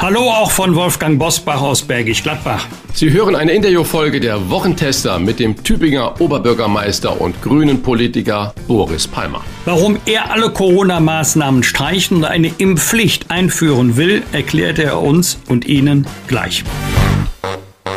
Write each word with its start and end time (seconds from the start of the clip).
Hallo 0.00 0.30
auch 0.30 0.52
von 0.52 0.76
Wolfgang 0.76 1.18
Bosbach 1.18 1.60
aus 1.60 1.82
Bergisch 1.82 2.22
Gladbach. 2.22 2.68
Sie 2.94 3.10
hören 3.10 3.34
eine 3.34 3.50
Interviewfolge 3.50 4.20
der 4.20 4.48
Wochentester 4.48 5.18
mit 5.18 5.40
dem 5.40 5.60
Tübinger 5.64 6.20
Oberbürgermeister 6.20 7.20
und 7.20 7.42
grünen 7.42 7.82
Politiker 7.82 8.54
Boris 8.68 9.08
Palmer. 9.08 9.40
Warum 9.64 9.98
er 10.06 10.30
alle 10.30 10.50
Corona-Maßnahmen 10.50 11.64
streichen 11.64 12.18
und 12.18 12.24
eine 12.26 12.52
Impfpflicht 12.58 13.32
einführen 13.32 13.96
will, 13.96 14.22
erklärt 14.30 14.78
er 14.78 15.02
uns 15.02 15.40
und 15.48 15.66
Ihnen 15.66 16.06
gleich. 16.28 16.62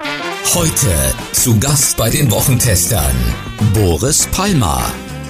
Heute 0.54 0.88
zu 1.32 1.58
Gast 1.62 1.96
bei 1.96 2.10
den 2.10 2.30
Wochentestern 2.30 3.16
Boris 3.74 4.28
Palmer. 4.34 4.84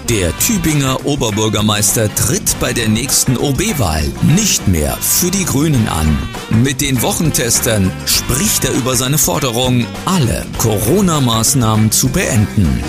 Der 0.09 0.35
Tübinger 0.39 1.05
Oberbürgermeister 1.05 2.09
tritt 2.15 2.59
bei 2.59 2.73
der 2.73 2.89
nächsten 2.89 3.37
OB-Wahl 3.37 4.01
nicht 4.35 4.67
mehr 4.67 4.97
für 4.99 5.29
die 5.29 5.45
Grünen 5.45 5.87
an. 5.87 6.17
Mit 6.49 6.81
den 6.81 7.03
Wochentestern 7.03 7.91
spricht 8.07 8.65
er 8.65 8.71
über 8.71 8.95
seine 8.95 9.19
Forderung, 9.19 9.85
alle 10.07 10.43
Corona-Maßnahmen 10.57 11.91
zu 11.91 12.09
beenden. 12.09 12.83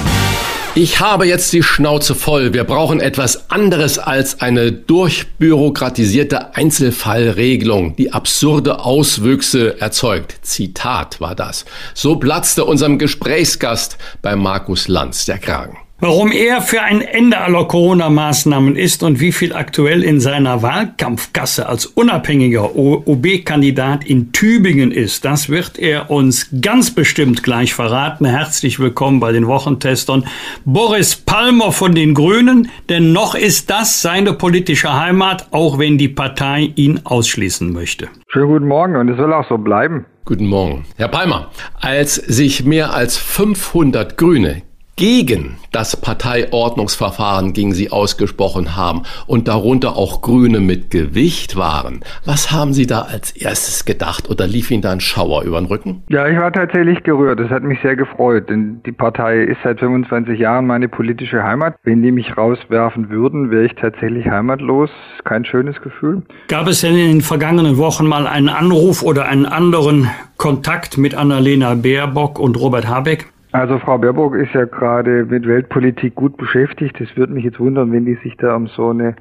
Ich 0.75 1.01
habe 1.01 1.27
jetzt 1.27 1.53
die 1.53 1.63
Schnauze 1.63 2.15
voll. 2.15 2.55
Wir 2.55 2.65
brauchen 2.65 2.99
etwas 2.99 3.51
anderes 3.51 3.99
als 3.99 4.41
eine 4.41 4.73
durchbürokratisierte 4.73 6.55
Einzelfallregelung, 6.55 7.95
die 7.97 8.15
absurde 8.15 8.79
Auswüchse 8.79 9.79
erzeugt. 9.83 10.37
Zitat 10.41 11.21
war 11.21 11.35
das. 11.35 11.67
So 11.93 12.17
platzte 12.17 12.65
unserem 12.65 12.99
Gesprächsgast 12.99 13.99
bei 14.23 14.35
Markus 14.35 14.89
Lanz 14.89 15.27
der 15.27 15.37
Kragen. 15.37 15.77
Warum 16.05 16.33
er 16.33 16.63
für 16.63 16.83
ein 16.83 17.01
Ende 17.01 17.39
aller 17.39 17.65
Corona-Maßnahmen 17.65 18.75
ist 18.75 19.05
und 19.05 19.21
wie 19.21 19.31
viel 19.31 19.53
aktuell 19.53 20.03
in 20.03 20.19
seiner 20.19 20.61
Wahlkampfkasse 20.61 21.69
als 21.69 21.87
unabhängiger 21.87 22.75
OB-Kandidat 22.75 24.05
in 24.05 24.33
Tübingen 24.33 24.91
ist, 24.91 25.25
das 25.25 25.49
wird 25.49 25.79
er 25.79 26.11
uns 26.11 26.49
ganz 26.61 26.91
bestimmt 26.93 27.45
gleich 27.45 27.73
verraten. 27.73 28.25
Herzlich 28.25 28.81
willkommen 28.81 29.21
bei 29.21 29.31
den 29.31 29.47
Wochentestern. 29.47 30.27
Boris 30.65 31.15
Palmer 31.15 31.71
von 31.71 31.95
den 31.95 32.15
Grünen, 32.15 32.69
denn 32.89 33.13
noch 33.13 33.37
ist 33.37 33.71
das 33.71 34.03
seine 34.03 34.33
politische 34.33 34.93
Heimat, 34.93 35.47
auch 35.53 35.79
wenn 35.79 35.99
die 35.99 36.09
Partei 36.09 36.73
ihn 36.75 36.99
ausschließen 37.05 37.73
möchte. 37.73 38.09
Schönen 38.27 38.49
guten 38.49 38.67
Morgen 38.67 38.97
und 38.97 39.09
es 39.09 39.19
soll 39.19 39.33
auch 39.33 39.49
so 39.49 39.57
bleiben. 39.57 40.05
Guten 40.25 40.47
Morgen. 40.47 40.85
Herr 40.97 41.07
Palmer, 41.07 41.53
als 41.81 42.17
sich 42.17 42.65
mehr 42.65 42.93
als 42.93 43.17
500 43.17 44.19
Grüne 44.19 44.63
gegen 44.97 45.57
das 45.73 45.97
Parteiordnungsverfahren 45.97 47.53
gegen 47.53 47.73
sie 47.73 47.91
ausgesprochen 47.91 48.77
haben 48.77 49.03
und 49.27 49.49
darunter 49.49 49.97
auch 49.97 50.21
Grüne 50.21 50.61
mit 50.61 50.91
Gewicht 50.91 51.57
waren. 51.57 52.01
Was 52.25 52.53
haben 52.53 52.73
Sie 52.73 52.87
da 52.87 53.03
als 53.03 53.33
erstes 53.33 53.85
gedacht 53.85 54.29
oder 54.29 54.47
lief 54.47 54.71
Ihnen 54.71 54.83
da 54.83 54.93
ein 54.93 55.01
Schauer 55.01 55.43
über 55.45 55.59
den 55.61 55.67
Rücken? 55.67 56.03
Ja, 56.09 56.29
ich 56.29 56.39
war 56.39 56.53
tatsächlich 56.53 57.03
gerührt. 57.03 57.41
Das 57.41 57.51
hat 57.51 57.63
mich 57.63 57.81
sehr 57.83 57.97
gefreut, 57.97 58.51
denn 58.51 58.83
die 58.85 58.93
Partei 58.93 59.43
ist 59.43 59.59
seit 59.65 59.81
25 59.81 60.39
Jahren 60.39 60.67
meine 60.67 60.89
politische 60.89 61.43
Heimat. 61.43 61.77
Wenn 61.85 62.03
die 62.03 62.13
mich 62.13 62.37
rauswerfen 62.37 63.09
würden, 63.09 63.51
wäre 63.51 63.65
ich 63.65 63.75
tatsächlich 63.75 64.27
heimatlos. 64.27 64.91
Kein 65.25 65.45
schönes 65.45 65.81
Gefühl. 65.81 66.23
Gab 66.49 66.69
es 66.69 66.83
denn 66.83 66.97
in 66.97 67.09
den 67.09 67.21
vergangenen 67.23 67.79
Wochen 67.79 68.07
mal 68.07 68.27
einen 68.27 68.49
Anruf 68.49 69.03
oder 69.03 69.27
einen 69.27 69.47
anderen 69.47 70.11
Kontakt 70.37 70.99
mit 70.99 71.15
Annalena 71.15 71.75
Baerbock 71.75 72.39
und 72.39 72.59
Robert 72.59 72.89
Habeck? 72.89 73.33
Also 73.53 73.79
Frau 73.79 73.99
Baerbock 73.99 74.35
ist 74.35 74.55
ja 74.55 74.65
gerade 74.65 75.27
mit 75.27 75.47
Weltpolitik 75.47 76.15
gut 76.15 76.39
beschäftigt. 76.39 76.99
Es 77.03 77.15
würde 77.19 77.35
mich 77.35 77.45
jetzt 77.45 77.61
wundern, 77.61 77.93
wenn 77.93 78.07
die 78.07 78.15
sich 78.23 78.35
da 78.39 78.57
um 78.57 78.67
so 78.67 78.89
eine 78.89 79.15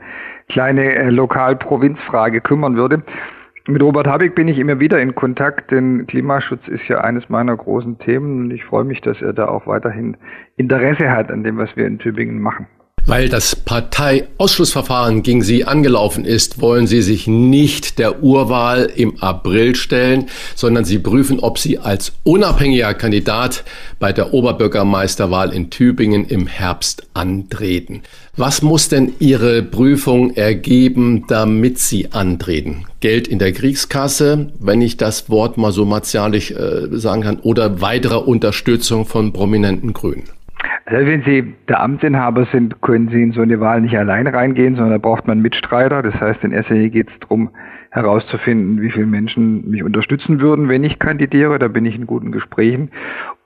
kleine 0.48 0.96
äh, 0.96 1.10
Lokal-Provinzfrage 1.10 2.40
kümmern 2.40 2.78
würde. 2.78 3.04
Mit 3.68 3.84
Robert 3.84 4.08
Habeck 4.08 4.34
bin 4.34 4.48
ich 4.48 4.58
immer 4.58 4.80
wieder 4.80 5.02
in 5.02 5.16
Kontakt, 5.16 5.70
denn 5.70 6.08
Klimaschutz 6.08 6.66
ist 6.70 6.88
ja 6.88 7.02
eines 7.02 7.28
meiner 7.28 7.56
großen 7.58 8.00
Themen 8.00 8.46
und 8.46 8.52
ich 8.52 8.64
freue 8.64 8.86
mich, 8.86 9.02
dass 9.02 9.22
er 9.22 9.34
da 9.34 9.50
auch 9.50 9.68
weiterhin 9.68 10.16
Interesse 10.56 11.12
hat 11.12 11.30
an 11.30 11.44
dem, 11.44 11.58
was 11.58 11.76
wir 11.76 11.86
in 11.86 12.00
Tübingen 12.00 12.40
machen. 12.40 12.68
Weil 13.08 13.30
das 13.30 13.56
Parteiausschlussverfahren 13.56 15.24
gegen 15.24 15.42
Sie 15.42 15.66
angelaufen 15.66 16.24
ist, 16.24 16.62
wollen 16.62 16.86
Sie 16.86 17.02
sich 17.02 17.26
nicht 17.26 17.98
der 17.98 18.22
Urwahl 18.22 18.92
im 18.96 19.20
April 19.22 19.76
stellen, 19.76 20.30
sondern 20.56 20.86
Sie 20.86 21.00
prüfen, 21.00 21.40
ob 21.40 21.58
Sie 21.58 21.80
als 21.80 22.14
unabhängiger 22.24 22.94
Kandidat 22.94 23.64
bei 24.00 24.14
der 24.14 24.36
Oberbürgermeisterwahl 24.36 25.52
in 25.52 25.72
Tübingen 25.72 26.26
im 26.26 26.46
Herbst 26.46 27.08
antreten. 27.16 28.04
Was 28.38 28.62
muss 28.62 28.88
denn 28.88 29.14
Ihre 29.20 29.64
Prüfung 29.64 30.36
ergeben, 30.36 31.26
damit 31.28 31.80
Sie 31.80 32.12
antreten? 32.12 32.86
Geld 33.00 33.28
in 33.28 33.40
der 33.40 33.52
Kriegskasse, 33.52 34.52
wenn 34.60 34.82
ich 34.82 34.98
das 34.98 35.28
Wort 35.28 35.58
mal 35.58 35.72
so 35.72 35.86
martialisch 35.86 36.52
äh, 36.52 36.88
sagen 36.92 37.24
kann, 37.24 37.40
oder 37.40 37.82
weitere 37.82 38.18
Unterstützung 38.18 39.08
von 39.08 39.34
prominenten 39.34 39.94
Grünen? 39.94 40.30
Also 40.86 41.06
wenn 41.06 41.24
Sie 41.24 41.54
der 41.68 41.82
Amtsinhaber 41.82 42.46
sind, 42.52 42.82
können 42.82 43.10
Sie 43.10 43.22
in 43.22 43.32
so 43.34 43.42
eine 43.42 43.60
Wahl 43.60 43.82
nicht 43.82 43.98
allein 43.98 44.28
reingehen, 44.28 44.76
sondern 44.76 44.94
da 44.94 44.98
braucht 44.98 45.28
man 45.28 45.42
Mitstreiter. 45.42 46.02
Das 46.02 46.16
heißt, 46.16 46.44
in 46.44 46.52
erster 46.52 46.74
Linie 46.74 46.90
geht 46.90 47.10
es 47.10 47.20
darum, 47.20 47.52
herauszufinden, 47.92 48.82
wie 48.82 48.90
viele 48.90 49.06
Menschen 49.06 49.70
mich 49.70 49.84
unterstützen 49.84 50.40
würden, 50.40 50.70
wenn 50.70 50.84
ich 50.84 50.98
kandidiere. 50.98 51.60
Da 51.60 51.68
bin 51.68 51.86
ich 51.86 51.96
in 51.96 52.08
guten 52.08 52.32
Gesprächen. 52.32 52.90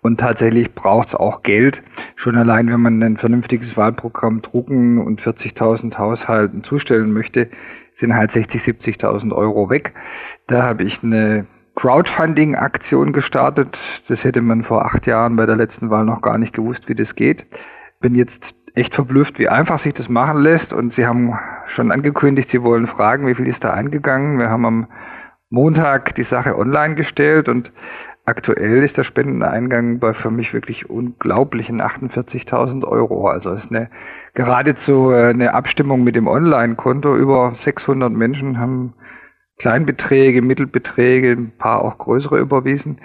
Und 0.02 0.20
tatsächlich 0.20 0.74
braucht 0.76 1.10
es 1.10 1.16
auch 1.16 1.42
Geld. 1.42 1.82
Schon 2.16 2.36
allein, 2.38 2.72
wenn 2.72 2.80
man 2.80 3.02
ein 3.02 3.18
vernünftiges 3.18 3.76
Wahlprogramm 3.76 4.42
drucken 4.42 5.00
und 5.00 5.20
40.000 5.22 5.98
Haushalten 5.98 6.64
zustellen 6.64 7.12
möchte, 7.12 7.50
sind 8.00 8.14
halt 8.14 8.32
60, 8.34 8.62
70.000 8.62 9.34
Euro 9.34 9.70
weg. 9.70 9.94
Da 10.48 10.62
habe 10.62 10.84
ich 10.84 11.02
eine 11.02 11.48
Crowdfunding-Aktion 11.76 13.14
gestartet. 13.14 13.78
Das 14.08 14.24
hätte 14.24 14.42
man 14.42 14.64
vor 14.64 14.86
acht 14.86 15.06
Jahren 15.06 15.36
bei 15.36 15.46
der 15.46 15.56
letzten 15.56 15.90
Wahl 15.90 16.06
noch 16.06 16.22
gar 16.22 16.38
nicht 16.38 16.54
gewusst, 16.54 16.88
wie 16.88 16.96
das 16.96 17.14
geht. 17.16 17.46
Bin 18.00 18.16
jetzt 18.16 18.40
echt 18.76 18.94
verblüfft, 18.94 19.40
wie 19.40 19.50
einfach 19.50 19.82
sich 19.84 19.94
das 19.94 20.10
machen 20.10 20.42
lässt. 20.42 20.74
Und 20.74 20.94
Sie 20.96 21.06
haben 21.06 21.38
schon 21.76 21.92
angekündigt, 21.92 22.50
Sie 22.52 22.62
wollen 22.62 22.88
fragen, 22.88 23.28
wie 23.28 23.36
viel 23.36 23.48
ist 23.48 23.64
da 23.64 23.72
eingegangen. 23.72 24.40
Wir 24.40 24.50
haben 24.50 24.66
am 24.66 24.88
Montag 25.50 26.16
die 26.16 26.24
Sache 26.24 26.58
online 26.58 26.96
gestellt 26.96 27.48
und 27.48 27.72
aktuell 28.26 28.84
ist 28.84 28.98
der 28.98 29.04
Spendeneingang 29.04 30.00
bei 30.00 30.14
für 30.14 30.32
mich 30.32 30.54
wirklich 30.54 30.90
unglaublichen 30.90 31.82
48.000 31.82 32.84
Euro. 32.84 33.28
Also 33.28 33.52
es 33.52 33.64
ist 33.64 33.72
eine 33.72 33.90
geradezu 34.34 35.12
äh, 35.12 35.30
eine 35.30 35.54
Abstimmung 35.54 36.04
mit 36.04 36.16
dem 36.16 36.28
Online-Konto. 36.28 37.16
Über 37.16 37.56
600 37.64 38.12
Menschen 38.12 38.60
haben 38.60 38.94
Kleinbeträge, 39.58 40.42
Mittelbeträge, 40.42 41.32
ein 41.32 41.52
paar 41.58 41.82
auch 41.82 41.98
größere 41.98 42.40
überwiesen, 42.40 43.00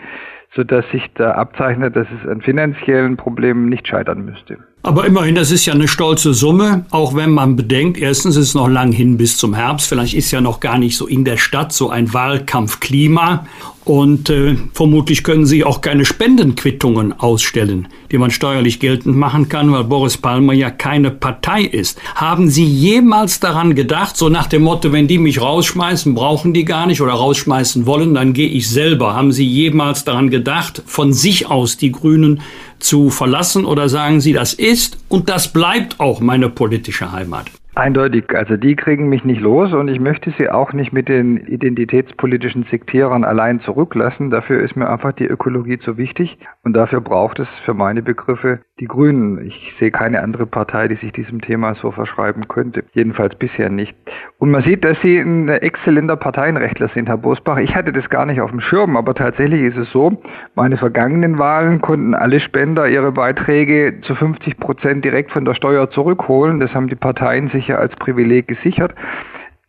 sodass 0.55 0.89
sich 0.91 1.13
da 1.15 1.33
abzeichnet, 1.33 1.95
dass 1.97 2.09
es 2.11 2.29
an 2.29 2.41
finanziellen 2.41 3.17
Problemen 3.17 3.69
nicht 3.69 3.87
scheitern 3.87 4.25
müsste. 4.25 4.59
Aber 4.83 5.05
immerhin, 5.05 5.35
das 5.35 5.51
ist 5.51 5.67
ja 5.67 5.75
eine 5.75 5.89
stolze 5.89 6.33
Summe, 6.33 6.87
auch 6.91 7.15
wenn 7.15 7.31
man 7.31 7.55
bedenkt, 7.55 7.99
erstens 7.99 8.37
ist 8.37 8.49
es 8.49 8.55
noch 8.55 8.69
lang 8.69 8.93
hin 8.93 9.19
bis 9.19 9.37
zum 9.37 9.53
Herbst, 9.53 9.87
vielleicht 9.87 10.15
ist 10.15 10.31
ja 10.31 10.41
noch 10.41 10.59
gar 10.59 10.79
nicht 10.79 10.97
so 10.97 11.07
in 11.07 11.27
der 11.27 11.37
Stadt 11.37 11.75
so 11.75 11.91
ein 11.91 12.15
Wahlkampfklima 12.15 13.47
Und 13.85 14.31
äh, 14.31 14.57
vermutlich 14.73 15.25
können 15.25 15.47
Sie 15.47 15.65
auch 15.65 15.81
keine 15.81 16.05
Spendenquittungen 16.05 17.19
ausstellen, 17.19 17.89
die 18.11 18.19
man 18.19 18.31
steuerlich 18.31 18.79
geltend 18.79 19.17
machen 19.17 19.49
kann, 19.49 19.73
weil 19.73 19.85
Boris 19.85 20.17
Palmer 20.17 20.53
ja 20.53 20.71
keine 20.71 21.11
Partei 21.11 21.63
ist. 21.63 21.99
Haben 22.15 22.51
Sie 22.51 22.65
jemals 22.65 23.41
daran 23.41 23.75
gedacht, 23.75 24.17
so 24.17 24.29
nach 24.29 24.47
dem 24.47 24.63
Motto, 24.63 24.93
wenn 24.93 25.09
die 25.09 25.19
mich 25.19 25.41
rausschmeißen, 25.41 26.15
brauchen 26.15 26.53
die 26.53 26.65
gar 26.65 26.87
nicht 26.87 27.01
oder 27.01 27.15
rausschmeißen 27.15 27.85
wollen, 27.87 28.15
dann 28.15 28.33
gehe 28.33 28.49
ich 28.49 28.69
selber. 28.69 29.15
Haben 29.15 29.33
Sie 29.33 29.47
jemals 29.47 30.05
daran 30.05 30.31
gedacht, 30.31 30.83
von 30.87 31.13
sich 31.13 31.47
aus 31.47 31.77
die 31.77 31.91
Grünen 31.91 32.43
zu 32.81 33.11
verlassen 33.11 33.65
oder 33.65 33.89
sagen 33.89 34.21
Sie, 34.21 34.33
das 34.33 34.53
ist 34.53 34.99
und 35.09 35.29
das 35.29 35.53
bleibt 35.53 36.01
auch 36.01 36.21
meine 36.21 36.49
politische 36.49 37.13
Heimat? 37.13 37.51
Eindeutig, 37.77 38.25
also 38.35 38.57
die 38.57 38.75
kriegen 38.75 39.09
mich 39.09 39.25
nicht 39.25 39.41
los 39.41 39.73
und 39.73 39.87
ich 39.87 40.01
möchte 40.01 40.33
sie 40.37 40.51
auch 40.51 40.73
nicht 40.73 40.93
mit 40.93 41.09
den 41.09 41.37
identitätspolitischen 41.37 42.65
Sektierern 42.65 43.23
allein 43.23 43.61
zurücklassen. 43.61 44.31
Dafür 44.31 44.61
ist 44.61 44.77
mir 44.77 44.91
einfach 44.91 45.13
die 45.13 45.27
Ökologie 45.27 45.79
zu 45.79 45.97
wichtig 45.97 46.37
und 46.65 46.75
dafür 46.75 47.01
braucht 47.01 47.39
es 47.39 47.49
für 47.65 47.73
meine 47.73 48.03
Begriffe 48.03 48.61
die 48.81 48.87
Grünen. 48.87 49.47
Ich 49.47 49.75
sehe 49.79 49.93
keine 49.93 50.21
andere 50.21 50.47
Partei, 50.47 50.89
die 50.89 50.97
sich 50.97 51.13
diesem 51.13 51.41
Thema 51.41 51.75
so 51.77 51.93
verschreiben 51.93 52.49
könnte. 52.49 52.85
Jedenfalls 52.93 53.37
bisher 53.37 53.71
nicht. 53.71 53.95
Und 54.39 54.51
man 54.51 54.63
sieht, 54.63 54.85
dass 54.85 55.01
Sie 55.03 55.19
ein 55.19 55.49
exzellenter 55.49 56.17
Parteienrechtler 56.17 56.89
sind, 56.89 57.09
Herr 57.09 57.19
Bosbach. 57.19 57.59
Ich 57.59 57.77
hatte 57.77 57.93
das 57.93 58.09
gar 58.09 58.27
nicht 58.27 58.41
auf 58.41 58.51
dem 58.51 58.61
Schirm, 58.61 58.97
aber 58.97 59.15
tatsächlich 59.15 59.63
ist 59.63 59.77
es 59.77 59.91
so, 59.93 60.21
meine 60.55 60.77
vergangenen 60.77 61.39
Wahlen 61.39 61.81
konnten 61.81 62.15
alle 62.15 62.41
Spender 62.41 62.89
ihre 62.89 63.13
Beiträge 63.13 64.01
zu 64.03 64.15
50 64.15 64.59
Prozent 64.59 65.05
direkt 65.05 65.31
von 65.31 65.45
der 65.45 65.55
Steuer 65.55 65.91
zurückholen. 65.91 66.59
Das 66.59 66.75
haben 66.75 66.89
die 66.89 66.97
Parteien 66.97 67.49
sich 67.49 67.70
als 67.79 67.95
Privileg 67.97 68.49
gesichert. 68.49 68.95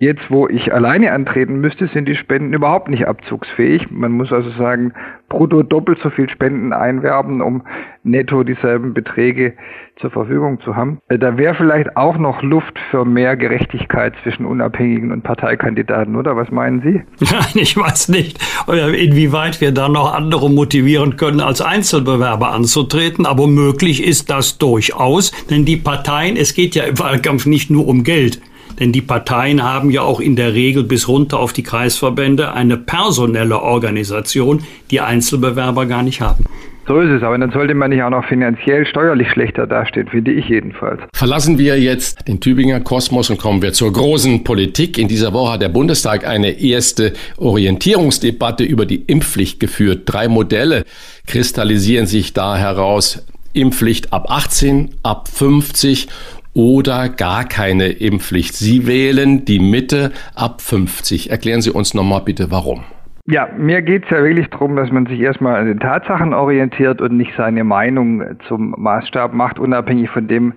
Jetzt, 0.01 0.31
wo 0.31 0.48
ich 0.48 0.74
alleine 0.74 1.12
antreten 1.12 1.62
müsste, 1.62 1.86
sind 1.86 2.07
die 2.07 2.15
Spenden 2.15 2.53
überhaupt 2.53 2.89
nicht 2.89 3.07
abzugsfähig. 3.07 3.92
Man 3.92 4.13
muss 4.13 4.33
also 4.33 4.50
sagen, 4.57 4.94
brutto 5.30 5.62
doppelt 5.62 6.00
so 6.01 6.09
viel 6.09 6.27
Spenden 6.27 6.74
einwerben, 6.74 7.39
um 7.39 7.62
netto 8.01 8.44
dieselben 8.44 8.95
Beträge 8.95 9.53
zur 9.98 10.09
Verfügung 10.09 10.59
zu 10.62 10.75
haben. 10.75 10.98
Äh, 11.07 11.19
da 11.19 11.38
wäre 11.38 11.53
vielleicht 11.53 11.98
auch 11.98 12.18
noch 12.18 12.42
Luft 12.42 12.80
für 12.89 13.06
mehr 13.06 13.38
Gerechtigkeit 13.38 14.15
zwischen 14.24 14.48
Unabhängigen 14.48 15.12
und 15.12 15.21
Parteikandidaten, 15.21 16.15
oder? 16.15 16.36
Was 16.36 16.50
meinen 16.50 16.81
Sie? 16.81 17.04
Nein, 17.31 17.62
ich 17.62 17.77
weiß 17.77 18.09
nicht, 18.09 18.39
inwieweit 18.68 19.62
wir 19.62 19.71
da 19.71 19.88
noch 19.88 20.15
andere 20.15 20.50
motivieren 20.50 21.15
können, 21.15 21.42
als 21.42 21.62
Einzelbewerber 21.62 22.54
anzutreten. 22.54 23.27
Aber 23.27 23.45
möglich 23.45 24.04
ist 24.04 24.31
das 24.31 24.57
durchaus, 24.57 25.31
denn 25.51 25.63
die 25.63 25.77
Parteien, 25.77 26.38
es 26.38 26.56
geht 26.56 26.74
ja 26.74 26.86
im 26.86 26.97
Wahlkampf 26.97 27.45
nicht 27.45 27.69
nur 27.69 27.88
um 27.88 28.04
Geld. 28.04 28.42
Denn 28.81 28.92
die 28.92 29.01
Parteien 29.01 29.62
haben 29.62 29.92
ja 29.92 30.01
auch 30.01 30.19
in 30.19 30.36
der 30.36 30.56
Regel 30.56 30.83
bis 30.83 31.07
runter 31.07 31.38
auf 31.38 31.54
die 31.54 31.62
Kreisverbände 31.62 32.54
eine 32.54 32.78
personelle 32.78 33.62
Organisation, 33.62 34.63
die 34.89 35.00
Einzelbewerber 35.00 35.86
gar 35.86 36.01
nicht 36.01 36.19
haben. 36.19 36.45
So 36.88 37.00
ist 37.00 37.12
es, 37.12 37.22
aber 37.22 37.38
dann 37.38 37.51
sollte 37.51 37.75
man 37.75 37.92
nicht 37.92 38.01
auch 38.01 38.10
noch 38.10 38.25
finanziell 38.25 38.88
steuerlich 38.88 39.30
schlechter 39.30 39.68
dastehen, 39.68 40.07
finde 40.07 40.31
ich 40.31 40.50
jedenfalls. 40.50 41.00
Verlassen 41.13 41.60
wir 41.60 41.80
jetzt 41.80 42.28
den 42.28 42.39
Tübinger 42.39 42.80
Kosmos 42.80 43.30
und 43.30 43.38
kommen 43.38 43.62
wir 43.62 43.72
zur 43.72 43.94
großen 43.94 44.44
Politik. 44.44 44.98
In 44.98 45.07
dieser 45.07 45.31
Woche 45.31 45.54
hat 45.54 45.62
der 45.62 45.69
Bundestag 45.69 46.25
eine 46.25 46.60
erste 46.60 47.13
Orientierungsdebatte 47.38 48.63
über 48.63 48.88
die 48.88 49.04
Impfpflicht 49.06 49.60
geführt. 49.60 50.01
Drei 50.06 50.28
Modelle 50.28 50.86
kristallisieren 51.28 52.07
sich 52.07 52.33
da 52.33 52.57
heraus. 52.57 53.28
Impfpflicht 53.54 54.12
ab 54.12 54.31
18, 54.31 54.89
ab 55.04 55.28
50 55.28 56.07
oder 56.53 57.09
gar 57.09 57.45
keine 57.45 57.88
Impfpflicht. 57.88 58.56
Sie 58.56 58.88
wählen 58.88 59.45
die 59.45 59.59
Mitte 59.59 60.12
ab 60.36 60.62
50. 60.62 61.31
Erklären 61.31 61.62
Sie 61.62 61.71
uns 61.71 61.94
nochmal 61.94 62.21
bitte, 62.21 62.51
warum. 62.51 62.83
Ja, 63.27 63.48
mir 63.56 63.81
geht 63.81 64.06
es 64.06 64.09
ja 64.09 64.24
wirklich 64.24 64.50
darum, 64.50 64.75
dass 64.75 64.92
man 64.92 65.06
sich 65.06 65.19
erstmal 65.19 65.56
an 65.56 65.68
den 65.68 65.80
Tatsachen 65.80 66.33
orientiert 66.33 67.01
und 67.01 67.15
nicht 67.15 67.33
seine 67.38 67.63
Meinung 67.63 68.24
zum 68.48 68.74
Maßstab 68.77 69.33
macht, 69.33 69.59
unabhängig 69.59 70.09
von 70.09 70.27
dem, 70.27 70.53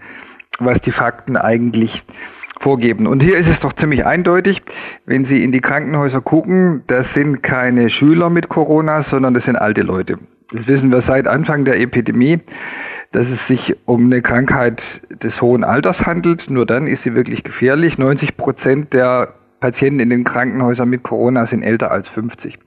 was 0.59 0.81
die 0.83 0.91
Fakten 0.91 1.37
eigentlich 1.37 2.03
vorgeben. 2.61 3.07
Und 3.07 3.23
hier 3.23 3.37
ist 3.37 3.49
es 3.49 3.61
doch 3.61 3.75
ziemlich 3.75 4.07
eindeutig, 4.07 4.63
wenn 5.05 5.27
Sie 5.27 5.45
in 5.45 5.53
die 5.53 5.61
Krankenhäuser 5.61 6.21
gucken, 6.21 6.83
das 6.87 7.07
sind 7.15 7.43
keine 7.43 7.91
Schüler 7.91 8.31
mit 8.31 8.49
Corona, 8.49 9.05
sondern 9.11 9.35
das 9.35 9.45
sind 9.45 9.57
alte 9.57 9.83
Leute. 9.83 10.19
Das 10.53 10.67
wissen 10.67 10.91
wir 10.91 11.03
seit 11.03 11.27
Anfang 11.27 11.65
der 11.65 11.81
Epidemie 11.81 12.41
dass 13.15 13.27
es 13.29 13.47
sich 13.47 13.77
um 13.87 14.07
eine 14.07 14.23
Krankheit 14.23 14.83
des 15.23 15.41
hohen 15.41 15.63
Alters 15.63 15.99
handelt. 16.01 16.51
Nur 16.51 16.67
dann 16.67 16.89
ist 16.89 17.05
sie 17.05 17.15
wirklich 17.15 17.45
gefährlich. 17.45 17.97
90 17.97 18.37
Prozent 18.37 18.93
der 18.93 19.35
Patienten 19.61 20.01
in 20.01 20.11
den 20.11 20.25
Krankenhäusern 20.25 20.89
mit 20.89 21.05
Corona 21.05 21.47
sind 21.47 21.63
älter 21.63 21.93
als 21.93 22.09
50. 22.09 22.59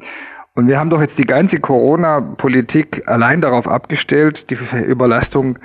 Und 0.55 0.67
wir 0.69 0.79
haben 0.79 0.89
doch 0.89 1.01
jetzt 1.01 1.17
die 1.17 1.25
ganze 1.25 1.59
Corona-Politik 1.59 3.03
allein 3.07 3.41
darauf 3.41 3.67
abgestellt, 3.67 4.45
die 4.49 4.57
Überlastung 4.85 5.59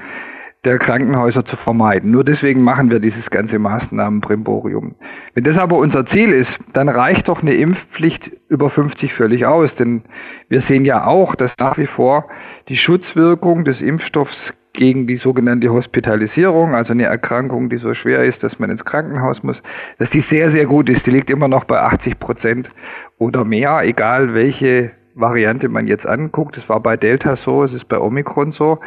der 0.64 0.78
Krankenhäuser 0.78 1.44
zu 1.44 1.56
vermeiden. 1.58 2.10
Nur 2.10 2.24
deswegen 2.24 2.62
machen 2.62 2.90
wir 2.90 2.98
dieses 2.98 3.30
ganze 3.30 3.60
Maßnahmenbrimborium. 3.60 4.96
Wenn 5.34 5.44
das 5.44 5.56
aber 5.58 5.76
unser 5.76 6.06
Ziel 6.06 6.32
ist, 6.32 6.52
dann 6.72 6.88
reicht 6.88 7.28
doch 7.28 7.40
eine 7.40 7.54
Impfpflicht 7.54 8.32
über 8.48 8.68
50 8.70 9.14
völlig 9.14 9.46
aus, 9.46 9.74
denn 9.76 10.02
wir 10.48 10.62
sehen 10.62 10.84
ja 10.84 11.06
auch, 11.06 11.36
dass 11.36 11.52
nach 11.58 11.78
wie 11.78 11.86
vor 11.86 12.28
die 12.68 12.76
Schutzwirkung 12.76 13.64
des 13.64 13.80
Impfstoffs 13.80 14.36
gegen 14.74 15.06
die 15.06 15.16
sogenannte 15.16 15.70
Hospitalisierung, 15.70 16.74
also 16.74 16.92
eine 16.92 17.04
Erkrankung, 17.04 17.68
die 17.68 17.76
so 17.76 17.92
schwer 17.94 18.24
ist, 18.24 18.42
dass 18.42 18.58
man 18.58 18.70
ins 18.70 18.84
Krankenhaus 18.84 19.42
muss, 19.42 19.60
dass 19.98 20.08
die 20.10 20.24
sehr, 20.30 20.50
sehr 20.50 20.66
gut 20.66 20.88
ist. 20.88 21.04
Die 21.06 21.10
liegt 21.10 21.30
immer 21.30 21.48
noch 21.48 21.64
bei 21.64 21.78
80 21.78 22.18
Prozent 22.18 22.70
oder 23.18 23.44
mehr, 23.44 23.82
egal 23.82 24.34
welche 24.34 24.92
Variante 25.14 25.68
man 25.68 25.86
jetzt 25.86 26.06
anguckt. 26.06 26.56
Das 26.56 26.68
war 26.68 26.80
bei 26.80 26.96
Delta 26.96 27.36
so, 27.36 27.64
es 27.64 27.72
ist 27.72 27.88
bei 27.88 27.98
Omikron 27.98 28.52
so. 28.52 28.78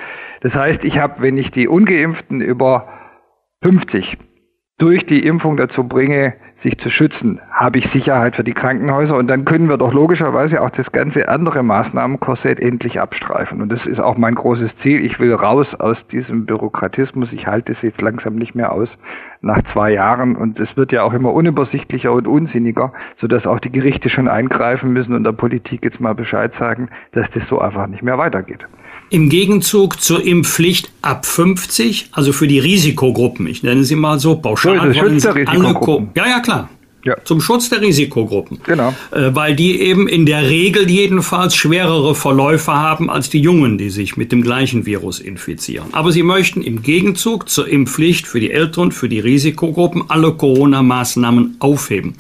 Das 0.41 0.53
heißt, 0.53 0.83
ich 0.83 0.97
habe, 0.97 1.21
wenn 1.21 1.37
ich 1.37 1.51
die 1.51 1.67
ungeimpften 1.67 2.41
über 2.41 2.87
50 3.63 4.17
durch 4.77 5.05
die 5.05 5.25
Impfung 5.25 5.57
dazu 5.57 5.87
bringe, 5.87 6.33
sich 6.65 6.77
zu 6.79 6.89
schützen, 6.89 7.39
habe 7.51 7.77
ich 7.77 7.87
Sicherheit 7.91 8.35
für 8.35 8.43
die 8.43 8.53
Krankenhäuser 8.53 9.15
und 9.15 9.27
dann 9.27 9.45
können 9.45 9.69
wir 9.69 9.77
doch 9.77 9.93
logischerweise 9.93 10.61
auch 10.61 10.71
das 10.71 10.91
ganze 10.91 11.29
andere 11.29 11.61
Maßnahmenkorsett 11.61 12.59
endlich 12.59 12.99
abstreifen. 12.99 13.61
Und 13.61 13.71
das 13.71 13.85
ist 13.85 13.99
auch 13.99 14.17
mein 14.17 14.33
großes 14.33 14.71
Ziel. 14.81 15.05
Ich 15.05 15.19
will 15.19 15.33
raus 15.35 15.67
aus 15.75 15.97
diesem 16.07 16.47
Bürokratismus. 16.47 17.31
Ich 17.31 17.45
halte 17.45 17.73
es 17.73 17.81
jetzt 17.83 18.01
langsam 18.01 18.35
nicht 18.35 18.55
mehr 18.55 18.71
aus 18.71 18.89
nach 19.41 19.61
zwei 19.73 19.93
Jahren 19.93 20.35
und 20.35 20.59
es 20.59 20.75
wird 20.75 20.91
ja 20.91 21.03
auch 21.03 21.13
immer 21.13 21.31
unübersichtlicher 21.31 22.11
und 22.11 22.27
unsinniger, 22.27 22.93
sodass 23.17 23.45
auch 23.45 23.59
die 23.59 23.71
Gerichte 23.71 24.09
schon 24.09 24.27
eingreifen 24.27 24.91
müssen 24.91 25.13
und 25.13 25.23
der 25.23 25.33
Politik 25.33 25.83
jetzt 25.83 25.99
mal 25.99 26.15
Bescheid 26.15 26.51
sagen, 26.57 26.89
dass 27.11 27.29
das 27.35 27.47
so 27.47 27.59
einfach 27.59 27.85
nicht 27.85 28.01
mehr 28.01 28.17
weitergeht. 28.17 28.65
Im 29.09 29.29
Gegenzug 29.29 30.01
zur 30.01 30.23
Impfpflicht 30.25 30.91
ab 31.01 31.25
50, 31.25 32.09
also 32.11 32.33
für 32.33 32.47
die 32.47 32.59
Risikogruppen, 32.59 33.47
ich 33.47 33.61
nenne 33.61 33.83
sie 33.83 33.95
mal 33.95 34.19
so 34.19 34.35
pauschal. 34.35 34.75
So, 34.75 34.81
alle 34.81 34.93
ja, 36.15 36.27
ja, 36.27 36.39
klar. 36.39 36.69
Ja. 37.05 37.15
Zum 37.23 37.39
Schutz 37.39 37.69
der 37.69 37.81
Risikogruppen. 37.81 38.59
Genau. 38.63 38.89
Äh, 39.11 39.29
weil 39.33 39.55
die 39.55 39.79
eben 39.79 40.07
in 40.07 40.25
der 40.25 40.49
Regel 40.49 40.89
jedenfalls 40.89 41.55
schwerere 41.55 42.15
Verläufe 42.15 42.73
haben 42.73 43.11
als 43.11 43.29
die 43.29 43.39
Jungen, 43.39 43.77
die 43.77 43.91
sich 43.91 44.17
mit 44.17 44.31
dem 44.31 44.41
gleichen 44.41 44.87
Virus 44.87 45.19
infizieren. 45.19 45.89
Aber 45.91 46.11
sie 46.11 46.23
möchten 46.23 46.63
im 46.63 46.81
Gegenzug 46.81 47.47
zur 47.47 47.67
Impfpflicht 47.67 48.25
für 48.25 48.39
die 48.39 48.49
Älteren, 48.49 48.91
für 48.91 49.07
die 49.07 49.19
Risikogruppen 49.19 50.05
alle 50.07 50.31
Corona-Maßnahmen 50.31 51.57
aufheben. 51.59 52.15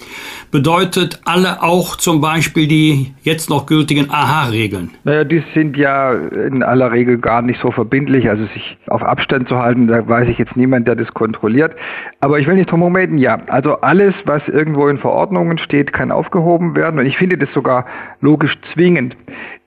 Bedeutet 0.51 1.19
alle 1.25 1.63
auch 1.63 1.95
zum 1.95 2.21
Beispiel 2.21 2.67
die 2.67 3.13
jetzt 3.23 3.49
noch 3.49 3.65
gültigen 3.65 4.11
AHA-Regeln? 4.11 4.91
Naja, 5.03 5.23
die 5.23 5.43
sind 5.55 5.77
ja 5.77 6.13
in 6.13 6.61
aller 6.61 6.91
Regel 6.91 7.17
gar 7.17 7.41
nicht 7.41 7.59
so 7.59 7.71
verbindlich. 7.71 8.29
Also 8.29 8.43
sich 8.53 8.77
auf 8.85 9.01
Abstand 9.01 9.49
zu 9.49 9.57
halten, 9.57 9.87
da 9.87 10.07
weiß 10.07 10.29
ich 10.29 10.37
jetzt 10.37 10.55
niemand, 10.55 10.87
der 10.87 10.95
das 10.95 11.11
kontrolliert. 11.15 11.73
Aber 12.19 12.39
ich 12.39 12.45
will 12.45 12.53
nicht 12.53 12.69
drum 12.69 12.83
rumreden, 12.83 13.17
ja. 13.17 13.39
Also 13.47 13.81
alles, 13.81 14.13
was 14.25 14.43
irgendwie 14.47 14.74
irgendwo 14.75 14.87
in 14.89 14.97
Verordnungen 14.97 15.57
steht, 15.57 15.93
kann 15.93 16.11
aufgehoben 16.11 16.75
werden. 16.75 16.99
Und 16.99 17.05
ich 17.05 17.17
finde 17.17 17.37
das 17.37 17.51
sogar 17.53 17.85
logisch 18.21 18.55
zwingend. 18.73 19.15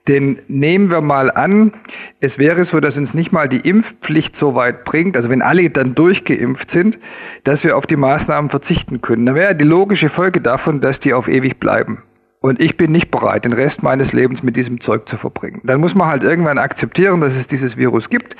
Denn 0.07 0.39
nehmen 0.47 0.89
wir 0.89 1.01
mal 1.01 1.31
an, 1.31 1.73
es 2.19 2.37
wäre 2.37 2.65
so, 2.65 2.79
dass 2.79 2.95
uns 2.95 3.13
nicht 3.13 3.31
mal 3.31 3.47
die 3.47 3.59
Impfpflicht 3.59 4.35
so 4.39 4.55
weit 4.55 4.85
bringt, 4.85 5.15
also 5.15 5.29
wenn 5.29 5.41
alle 5.41 5.69
dann 5.69 5.93
durchgeimpft 5.93 6.71
sind, 6.71 6.97
dass 7.43 7.63
wir 7.63 7.77
auf 7.77 7.85
die 7.85 7.95
Maßnahmen 7.95 8.49
verzichten 8.49 9.01
können. 9.01 9.25
Dann 9.25 9.35
wäre 9.35 9.55
die 9.55 9.65
logische 9.65 10.09
Folge 10.09 10.41
davon, 10.41 10.81
dass 10.81 10.99
die 11.01 11.13
auf 11.13 11.27
ewig 11.27 11.59
bleiben. 11.59 12.03
Und 12.41 12.61
ich 12.61 12.77
bin 12.77 12.93
nicht 12.93 13.11
bereit, 13.11 13.43
den 13.43 13.53
Rest 13.53 13.83
meines 13.83 14.13
Lebens 14.13 14.41
mit 14.41 14.55
diesem 14.55 14.79
Zeug 14.81 15.07
zu 15.09 15.17
verbringen. 15.17 15.59
Dann 15.65 15.81
muss 15.81 15.93
man 15.93 16.07
halt 16.07 16.23
irgendwann 16.23 16.57
akzeptieren, 16.57 17.19
dass 17.19 17.33
es 17.33 17.47
dieses 17.47 17.75
Virus 17.75 18.07
gibt 18.09 18.33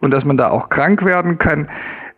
und 0.00 0.10
dass 0.10 0.24
man 0.24 0.36
da 0.36 0.50
auch 0.50 0.68
krank 0.68 1.04
werden 1.04 1.38
kann 1.38 1.68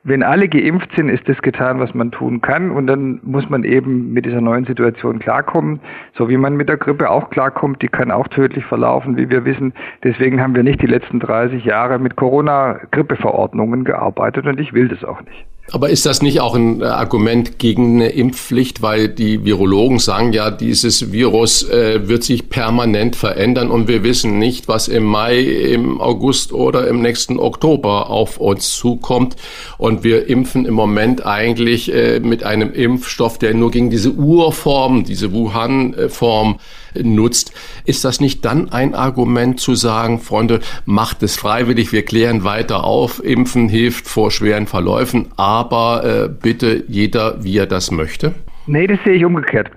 wenn 0.08 0.22
alle 0.22 0.48
geimpft 0.48 0.90
sind, 0.96 1.08
ist 1.08 1.28
das 1.28 1.40
getan, 1.42 1.80
was 1.80 1.94
man 1.94 2.10
tun 2.10 2.40
kann. 2.40 2.70
Und 2.70 2.86
dann 2.86 3.20
muss 3.22 3.48
man 3.48 3.64
eben 3.64 4.12
mit 4.12 4.26
dieser 4.26 4.40
neuen 4.40 4.64
Situation 4.64 5.18
klarkommen, 5.18 5.80
so 6.14 6.28
wie 6.28 6.36
man 6.36 6.56
mit 6.56 6.68
der 6.68 6.76
Grippe 6.76 7.10
auch 7.10 7.30
klarkommt. 7.30 7.82
Die 7.82 7.88
kann 7.88 8.10
auch 8.10 8.28
tödlich 8.28 8.64
verlaufen, 8.64 9.16
wie 9.16 9.30
wir 9.30 9.44
wissen. 9.44 9.72
Deswegen 10.04 10.40
haben 10.40 10.54
wir 10.54 10.62
nicht 10.62 10.82
die 10.82 10.86
letzten 10.86 11.20
30 11.20 11.64
Jahre 11.64 11.98
mit 11.98 12.16
Corona-Grippeverordnungen 12.16 13.84
gearbeitet 13.84 14.46
und 14.46 14.58
ich 14.58 14.72
will 14.72 14.88
das 14.88 15.04
auch 15.04 15.20
nicht. 15.22 15.46
Aber 15.70 15.90
ist 15.90 16.06
das 16.06 16.22
nicht 16.22 16.40
auch 16.40 16.54
ein 16.54 16.80
äh, 16.80 16.84
Argument 16.84 17.58
gegen 17.58 17.96
eine 17.96 18.08
Impfpflicht, 18.10 18.80
weil 18.80 19.08
die 19.08 19.44
Virologen 19.44 19.98
sagen 19.98 20.32
ja, 20.32 20.50
dieses 20.50 21.12
Virus 21.12 21.62
äh, 21.68 22.08
wird 22.08 22.24
sich 22.24 22.48
permanent 22.48 23.16
verändern 23.16 23.70
und 23.70 23.86
wir 23.86 24.02
wissen 24.02 24.38
nicht, 24.38 24.66
was 24.66 24.88
im 24.88 25.04
Mai, 25.04 25.40
im 25.40 26.00
August 26.00 26.52
oder 26.52 26.88
im 26.88 27.02
nächsten 27.02 27.38
Oktober 27.38 28.08
auf 28.08 28.38
uns 28.38 28.74
zukommt. 28.76 29.36
Und 29.76 30.04
wir 30.04 30.26
impfen 30.28 30.64
im 30.64 30.74
Moment 30.74 31.26
eigentlich 31.26 31.92
äh, 31.92 32.20
mit 32.20 32.44
einem 32.44 32.72
Impfstoff, 32.72 33.38
der 33.38 33.52
nur 33.52 33.70
gegen 33.70 33.90
diese 33.90 34.12
Urform, 34.12 35.04
diese 35.04 35.32
Wuhan-Form 35.32 36.58
nutzt. 37.02 37.52
Ist 37.84 38.04
das 38.04 38.20
nicht 38.20 38.44
dann 38.44 38.70
ein 38.70 38.94
Argument 38.94 39.60
zu 39.60 39.74
sagen, 39.74 40.18
Freunde, 40.18 40.60
macht 40.84 41.22
es 41.22 41.36
freiwillig, 41.36 41.92
wir 41.92 42.04
klären 42.04 42.44
weiter 42.44 42.84
auf, 42.84 43.22
impfen 43.24 43.68
hilft 43.68 44.08
vor 44.08 44.30
schweren 44.30 44.66
Verläufen, 44.66 45.28
aber 45.36 46.02
äh, 46.04 46.28
bitte 46.28 46.84
jeder, 46.88 47.42
wie 47.42 47.58
er 47.58 47.66
das 47.66 47.90
möchte? 47.90 48.34
Nee, 48.66 48.86
das 48.86 48.98
sehe 49.04 49.14
ich 49.14 49.24
umgekehrt. 49.24 49.70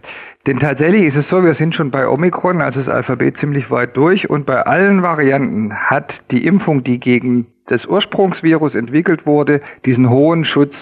Denn 0.48 0.60
tatsächlich 0.60 1.14
ist 1.14 1.16
es 1.16 1.30
so, 1.30 1.44
wir 1.44 1.54
sind 1.54 1.76
schon 1.76 1.92
bei 1.92 2.08
Omikron, 2.08 2.62
also 2.62 2.80
das 2.80 2.90
Alphabet 2.90 3.38
ziemlich 3.40 3.70
weit 3.70 3.96
durch 3.96 4.30
und 4.30 4.48
bei 4.48 4.64
allen 4.64 5.04
Varianten 5.04 5.72
hat 5.74 6.14
die 6.32 6.46
Impfung, 6.46 6.84
die 6.84 7.00
gegen 7.00 7.46
das 7.68 7.86
Ursprungsvirus 7.86 8.74
entwickelt 8.74 9.26
wurde, 9.26 9.62
diesen 9.86 10.10
hohen 10.10 10.44
Schutz 10.46 10.74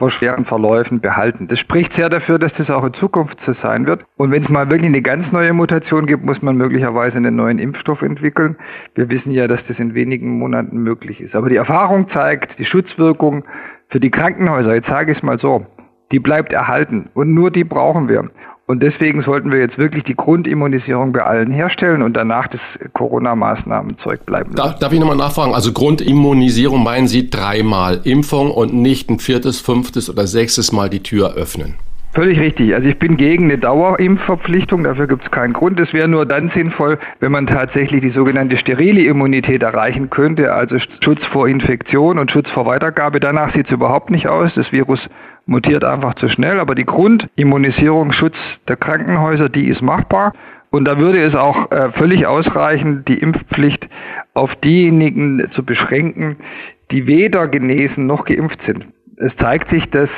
vor 0.00 0.10
schweren 0.10 0.46
Verläufen 0.46 1.00
behalten. 1.00 1.46
Das 1.46 1.58
spricht 1.58 1.94
sehr 1.94 2.08
dafür, 2.08 2.38
dass 2.38 2.54
das 2.54 2.70
auch 2.70 2.84
in 2.84 2.94
Zukunft 2.94 3.36
so 3.44 3.52
sein 3.62 3.86
wird. 3.86 4.02
Und 4.16 4.30
wenn 4.30 4.42
es 4.42 4.48
mal 4.48 4.70
wirklich 4.70 4.88
eine 4.88 5.02
ganz 5.02 5.30
neue 5.30 5.52
Mutation 5.52 6.06
gibt, 6.06 6.24
muss 6.24 6.40
man 6.40 6.56
möglicherweise 6.56 7.18
einen 7.18 7.36
neuen 7.36 7.58
Impfstoff 7.58 8.00
entwickeln. 8.00 8.56
Wir 8.94 9.10
wissen 9.10 9.30
ja, 9.30 9.46
dass 9.46 9.60
das 9.68 9.78
in 9.78 9.92
wenigen 9.92 10.38
Monaten 10.38 10.78
möglich 10.78 11.20
ist. 11.20 11.34
Aber 11.34 11.50
die 11.50 11.56
Erfahrung 11.56 12.08
zeigt, 12.14 12.58
die 12.58 12.64
Schutzwirkung 12.64 13.44
für 13.90 14.00
die 14.00 14.10
Krankenhäuser, 14.10 14.74
jetzt 14.74 14.88
sage 14.88 15.12
ich 15.12 15.18
es 15.18 15.22
mal 15.22 15.38
so, 15.38 15.66
die 16.12 16.18
bleibt 16.18 16.54
erhalten. 16.54 17.10
Und 17.12 17.34
nur 17.34 17.50
die 17.50 17.64
brauchen 17.64 18.08
wir. 18.08 18.30
Und 18.70 18.84
deswegen 18.84 19.22
sollten 19.22 19.50
wir 19.50 19.58
jetzt 19.58 19.78
wirklich 19.78 20.04
die 20.04 20.14
Grundimmunisierung 20.14 21.10
bei 21.10 21.24
allen 21.24 21.50
herstellen 21.50 22.02
und 22.02 22.16
danach 22.16 22.46
das 22.46 22.60
Corona-Maßnahmenzeug 22.92 24.24
bleiben 24.24 24.52
lassen. 24.54 24.76
Darf 24.78 24.92
ich 24.92 25.00
nochmal 25.00 25.16
nachfragen? 25.16 25.54
Also 25.54 25.72
Grundimmunisierung 25.72 26.80
meinen 26.80 27.08
Sie 27.08 27.28
dreimal 27.28 28.00
Impfung 28.04 28.52
und 28.52 28.72
nicht 28.72 29.10
ein 29.10 29.18
viertes, 29.18 29.60
fünftes 29.60 30.08
oder 30.08 30.28
sechstes 30.28 30.70
Mal 30.70 30.88
die 30.88 31.02
Tür 31.02 31.34
öffnen? 31.34 31.74
Völlig 32.12 32.38
richtig. 32.38 32.72
Also 32.72 32.88
ich 32.88 32.96
bin 32.96 33.16
gegen 33.16 33.44
eine 33.44 33.58
Dauerimpfverpflichtung, 33.58 34.84
dafür 34.84 35.08
gibt 35.08 35.24
es 35.24 35.30
keinen 35.32 35.52
Grund. 35.52 35.80
Es 35.80 35.92
wäre 35.92 36.06
nur 36.06 36.24
dann 36.24 36.52
sinnvoll, 36.54 36.98
wenn 37.18 37.32
man 37.32 37.48
tatsächlich 37.48 38.02
die 38.02 38.10
sogenannte 38.10 38.56
sterile 38.56 39.02
Immunität 39.02 39.64
erreichen 39.64 40.10
könnte, 40.10 40.52
also 40.52 40.76
Schutz 41.02 41.24
vor 41.32 41.48
Infektion 41.48 42.20
und 42.20 42.30
Schutz 42.30 42.48
vor 42.50 42.66
Weitergabe. 42.66 43.18
Danach 43.18 43.52
sieht 43.52 43.66
es 43.66 43.72
überhaupt 43.72 44.10
nicht 44.10 44.28
aus. 44.28 44.52
Das 44.54 44.70
Virus 44.70 45.00
mutiert 45.50 45.84
einfach 45.84 46.14
zu 46.14 46.28
schnell. 46.28 46.60
Aber 46.60 46.74
die 46.74 46.86
Grundimmunisierung, 46.86 48.12
Schutz 48.12 48.36
der 48.68 48.76
Krankenhäuser, 48.76 49.48
die 49.48 49.66
ist 49.68 49.82
machbar. 49.82 50.32
Und 50.70 50.86
da 50.86 50.98
würde 50.98 51.20
es 51.20 51.34
auch 51.34 51.70
äh, 51.72 51.90
völlig 51.92 52.26
ausreichen, 52.26 53.04
die 53.06 53.18
Impfpflicht 53.18 53.88
auf 54.32 54.54
diejenigen 54.56 55.50
zu 55.52 55.64
beschränken, 55.64 56.36
die 56.92 57.08
weder 57.08 57.48
genesen 57.48 58.06
noch 58.06 58.24
geimpft 58.24 58.60
sind. 58.64 58.86
Es 59.16 59.36
zeigt 59.36 59.70
sich, 59.70 59.90
dass 59.90 60.08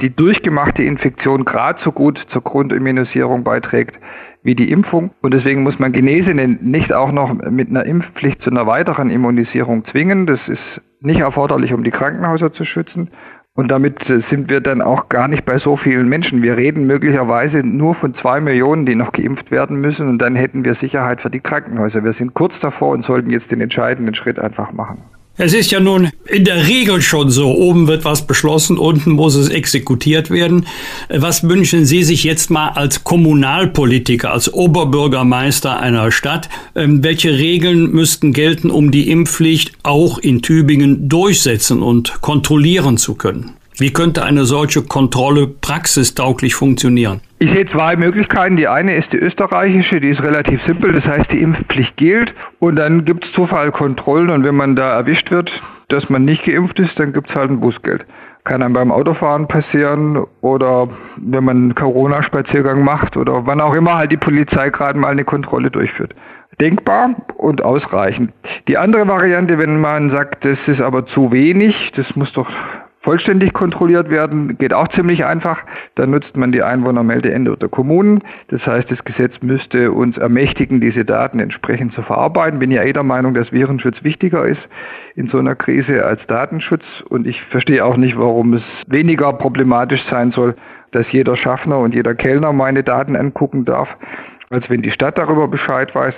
die 0.00 0.14
durchgemachte 0.14 0.84
Infektion 0.84 1.44
gerade 1.44 1.80
so 1.82 1.90
gut 1.90 2.24
zur 2.30 2.42
Grundimmunisierung 2.42 3.42
beiträgt 3.42 3.96
wie 4.42 4.54
die 4.54 4.70
Impfung. 4.70 5.10
Und 5.20 5.34
deswegen 5.34 5.64
muss 5.64 5.78
man 5.80 5.92
Genesene 5.92 6.46
nicht 6.46 6.92
auch 6.92 7.10
noch 7.10 7.34
mit 7.34 7.68
einer 7.68 7.84
Impfpflicht 7.84 8.40
zu 8.42 8.50
einer 8.50 8.66
weiteren 8.66 9.10
Immunisierung 9.10 9.84
zwingen. 9.86 10.26
Das 10.26 10.40
ist 10.46 10.80
nicht 11.00 11.20
erforderlich, 11.20 11.74
um 11.74 11.82
die 11.82 11.90
Krankenhäuser 11.90 12.52
zu 12.52 12.64
schützen. 12.64 13.10
Und 13.54 13.68
damit 13.68 14.08
äh, 14.08 14.22
sind 14.30 14.48
wir 14.48 14.60
dann 14.60 14.80
auch 14.80 15.08
gar 15.08 15.28
nicht 15.28 15.44
bei 15.44 15.58
so 15.58 15.76
vielen 15.76 16.08
Menschen. 16.08 16.42
Wir 16.42 16.56
reden 16.56 16.86
möglicherweise 16.86 17.58
nur 17.58 17.94
von 17.96 18.14
zwei 18.14 18.40
Millionen, 18.40 18.86
die 18.86 18.94
noch 18.94 19.12
geimpft 19.12 19.50
werden 19.50 19.80
müssen. 19.80 20.08
Und 20.08 20.18
dann 20.18 20.36
hätten 20.36 20.64
wir 20.64 20.76
Sicherheit 20.76 21.20
für 21.20 21.30
die 21.30 21.40
Krankenhäuser. 21.40 22.04
Wir 22.04 22.12
sind 22.14 22.34
kurz 22.34 22.54
davor 22.60 22.90
und 22.90 23.04
sollten 23.04 23.30
jetzt 23.30 23.50
den 23.50 23.60
entscheidenden 23.60 24.14
Schritt 24.14 24.38
einfach 24.38 24.72
machen. 24.72 25.02
Es 25.42 25.54
ist 25.54 25.70
ja 25.70 25.80
nun 25.80 26.10
in 26.26 26.44
der 26.44 26.66
Regel 26.68 27.00
schon 27.00 27.30
so, 27.30 27.50
oben 27.50 27.86
wird 27.86 28.04
was 28.04 28.26
beschlossen, 28.26 28.76
unten 28.76 29.12
muss 29.12 29.36
es 29.36 29.48
exekutiert 29.48 30.28
werden. 30.28 30.66
Was 31.08 31.48
wünschen 31.48 31.86
Sie 31.86 32.02
sich 32.02 32.24
jetzt 32.24 32.50
mal 32.50 32.68
als 32.68 33.04
Kommunalpolitiker, 33.04 34.32
als 34.32 34.52
Oberbürgermeister 34.52 35.80
einer 35.80 36.12
Stadt? 36.12 36.50
Ähm, 36.74 37.02
welche 37.02 37.38
Regeln 37.38 37.90
müssten 37.90 38.34
gelten, 38.34 38.70
um 38.70 38.90
die 38.90 39.10
Impfpflicht 39.10 39.72
auch 39.82 40.18
in 40.18 40.42
Tübingen 40.42 41.08
durchsetzen 41.08 41.80
und 41.80 42.20
kontrollieren 42.20 42.98
zu 42.98 43.14
können? 43.14 43.54
Wie 43.80 43.94
könnte 43.94 44.24
eine 44.24 44.44
solche 44.44 44.82
Kontrolle 44.82 45.46
praxistauglich 45.46 46.54
funktionieren? 46.54 47.22
Ich 47.38 47.50
sehe 47.50 47.64
zwei 47.70 47.96
Möglichkeiten. 47.96 48.58
Die 48.58 48.68
eine 48.68 48.94
ist 48.94 49.10
die 49.10 49.16
österreichische, 49.16 50.02
die 50.02 50.10
ist 50.10 50.22
relativ 50.22 50.60
simpel. 50.66 50.92
Das 50.92 51.06
heißt, 51.06 51.32
die 51.32 51.40
Impfpflicht 51.40 51.96
gilt 51.96 52.34
und 52.58 52.76
dann 52.76 53.06
gibt 53.06 53.24
es 53.24 53.32
Zufallkontrollen 53.32 54.28
und 54.28 54.44
wenn 54.44 54.54
man 54.54 54.76
da 54.76 54.92
erwischt 54.92 55.30
wird, 55.30 55.50
dass 55.88 56.10
man 56.10 56.26
nicht 56.26 56.44
geimpft 56.44 56.78
ist, 56.78 57.00
dann 57.00 57.14
gibt 57.14 57.30
es 57.30 57.34
halt 57.34 57.50
ein 57.50 57.60
Bußgeld. 57.60 58.04
Kann 58.44 58.62
einem 58.62 58.74
beim 58.74 58.92
Autofahren 58.92 59.48
passieren 59.48 60.26
oder 60.42 60.90
wenn 61.16 61.44
man 61.44 61.56
einen 61.56 61.74
Corona-Spaziergang 61.74 62.84
macht 62.84 63.16
oder 63.16 63.46
wann 63.46 63.62
auch 63.62 63.74
immer 63.74 63.94
halt 63.94 64.12
die 64.12 64.18
Polizei 64.18 64.68
gerade 64.68 64.98
mal 64.98 65.08
eine 65.08 65.24
Kontrolle 65.24 65.70
durchführt 65.70 66.14
denkbar 66.60 67.14
und 67.38 67.62
ausreichend. 67.62 68.32
Die 68.68 68.76
andere 68.76 69.08
Variante, 69.08 69.58
wenn 69.58 69.80
man 69.80 70.10
sagt, 70.10 70.44
das 70.44 70.58
ist 70.66 70.82
aber 70.82 71.06
zu 71.06 71.32
wenig, 71.32 71.74
das 71.96 72.14
muss 72.16 72.30
doch 72.34 72.50
vollständig 73.02 73.52
kontrolliert 73.52 74.10
werden, 74.10 74.58
geht 74.58 74.74
auch 74.74 74.88
ziemlich 74.88 75.24
einfach. 75.24 75.58
Dann 75.94 76.10
nutzt 76.10 76.36
man 76.36 76.52
die 76.52 76.62
Einwohnermeldeende 76.62 77.56
der 77.56 77.68
Kommunen. 77.68 78.22
Das 78.48 78.66
heißt, 78.66 78.90
das 78.90 79.02
Gesetz 79.04 79.32
müsste 79.40 79.92
uns 79.92 80.18
ermächtigen, 80.18 80.80
diese 80.80 81.04
Daten 81.04 81.40
entsprechend 81.40 81.94
zu 81.94 82.02
verarbeiten. 82.02 82.58
Bin 82.58 82.70
ja 82.70 82.82
eh 82.82 82.92
der 82.92 83.02
Meinung, 83.02 83.34
dass 83.34 83.52
Virenschutz 83.52 84.02
wichtiger 84.04 84.44
ist 84.44 84.60
in 85.16 85.28
so 85.28 85.38
einer 85.38 85.54
Krise 85.54 86.04
als 86.04 86.24
Datenschutz. 86.26 86.84
Und 87.08 87.26
ich 87.26 87.40
verstehe 87.44 87.84
auch 87.84 87.96
nicht, 87.96 88.18
warum 88.18 88.54
es 88.54 88.62
weniger 88.86 89.32
problematisch 89.32 90.04
sein 90.10 90.32
soll, 90.32 90.54
dass 90.92 91.10
jeder 91.12 91.36
Schaffner 91.36 91.78
und 91.78 91.94
jeder 91.94 92.14
Kellner 92.14 92.52
meine 92.52 92.82
Daten 92.82 93.16
angucken 93.16 93.64
darf 93.64 93.88
als 94.50 94.68
wenn 94.68 94.82
die 94.82 94.90
Stadt 94.90 95.16
darüber 95.16 95.46
Bescheid 95.46 95.94
weiß. 95.94 96.14